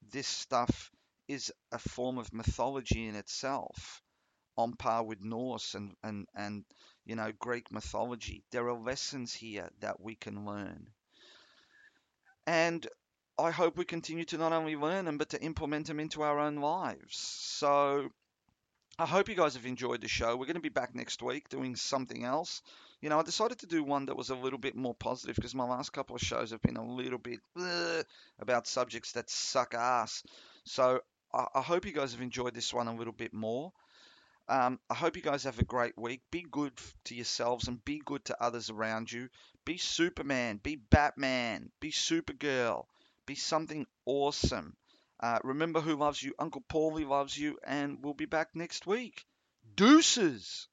this 0.10 0.28
stuff 0.28 0.90
is 1.28 1.52
a 1.74 1.80
form 1.80 2.18
of 2.18 2.34
mythology 2.34 3.08
in 3.08 3.16
itself 3.16 4.02
on 4.62 4.74
par 4.74 5.04
with 5.04 5.22
Norse 5.22 5.76
and, 5.76 5.96
and, 6.04 6.28
and 6.36 6.64
you 7.06 7.16
know, 7.16 7.32
Greek 7.40 7.72
mythology. 7.72 8.44
There 8.52 8.68
are 8.68 8.80
lessons 8.80 9.34
here 9.34 9.70
that 9.80 10.00
we 10.00 10.16
can 10.16 10.46
learn. 10.46 10.88
And 12.48 12.88
I 13.38 13.52
hope 13.52 13.78
we 13.78 13.86
continue 13.86 14.26
to 14.26 14.38
not 14.38 14.54
only 14.54 14.76
learn 14.76 15.06
them, 15.06 15.18
but 15.18 15.30
to 15.30 15.42
implement 15.42 15.88
them 15.88 16.00
into 16.00 16.22
our 16.22 16.40
own 16.40 16.58
lives. 16.58 17.18
So 17.18 18.10
I 19.00 19.06
hope 19.06 19.30
you 19.30 19.36
guys 19.36 19.56
have 19.56 19.66
enjoyed 19.66 20.02
the 20.02 20.08
show. 20.08 20.36
We're 20.36 20.46
going 20.46 20.56
to 20.56 20.62
be 20.62 20.70
back 20.70 20.94
next 20.94 21.24
week 21.24 21.50
doing 21.50 21.76
something 21.76 22.24
else. 22.24 22.62
You 23.02 23.10
know, 23.10 23.20
I 23.20 23.24
decided 23.24 23.60
to 23.60 23.68
do 23.68 23.84
one 23.84 24.06
that 24.06 24.18
was 24.18 24.30
a 24.30 24.36
little 24.36 24.60
bit 24.60 24.76
more 24.76 24.94
positive 24.94 25.36
because 25.36 25.56
my 25.56 25.64
last 25.64 25.92
couple 25.92 26.16
of 26.16 26.22
shows 26.22 26.52
have 26.52 26.62
been 26.62 26.78
a 26.78 26.86
little 26.86 27.18
bit 27.18 27.40
about 28.40 28.68
subjects 28.68 29.14
that 29.14 29.30
suck 29.30 29.74
ass. 29.74 30.22
So 30.66 31.00
I, 31.34 31.46
I 31.56 31.62
hope 31.62 31.86
you 31.86 31.94
guys 31.94 32.12
have 32.12 32.22
enjoyed 32.22 32.54
this 32.54 32.74
one 32.74 32.88
a 32.88 32.96
little 32.96 33.14
bit 33.14 33.34
more. 33.34 33.72
Um, 34.48 34.80
I 34.90 34.96
hope 34.96 35.16
you 35.16 35.22
guys 35.22 35.44
have 35.44 35.60
a 35.60 35.64
great 35.64 35.98
week. 35.98 36.22
Be 36.32 36.46
good 36.50 36.74
to 37.06 37.16
yourselves 37.16 37.68
and 37.68 37.84
be 37.86 38.02
good 38.04 38.26
to 38.26 38.44
others 38.44 38.70
around 38.70 39.12
you. 39.12 39.30
Be 39.66 39.78
Superman, 39.78 40.60
be 40.62 40.76
Batman, 40.76 41.72
be 41.80 41.92
Supergirl, 41.92 42.86
be 43.26 43.36
something 43.36 43.86
awesome. 44.06 44.76
Uh, 45.20 45.40
remember 45.44 45.80
who 45.80 45.96
loves 45.96 46.22
you. 46.22 46.34
Uncle 46.40 46.64
Paulie 46.68 47.08
loves 47.08 47.38
you, 47.38 47.58
and 47.64 48.00
we'll 48.02 48.16
be 48.16 48.26
back 48.26 48.50
next 48.56 48.88
week. 48.88 49.26
Deuces. 49.76 50.68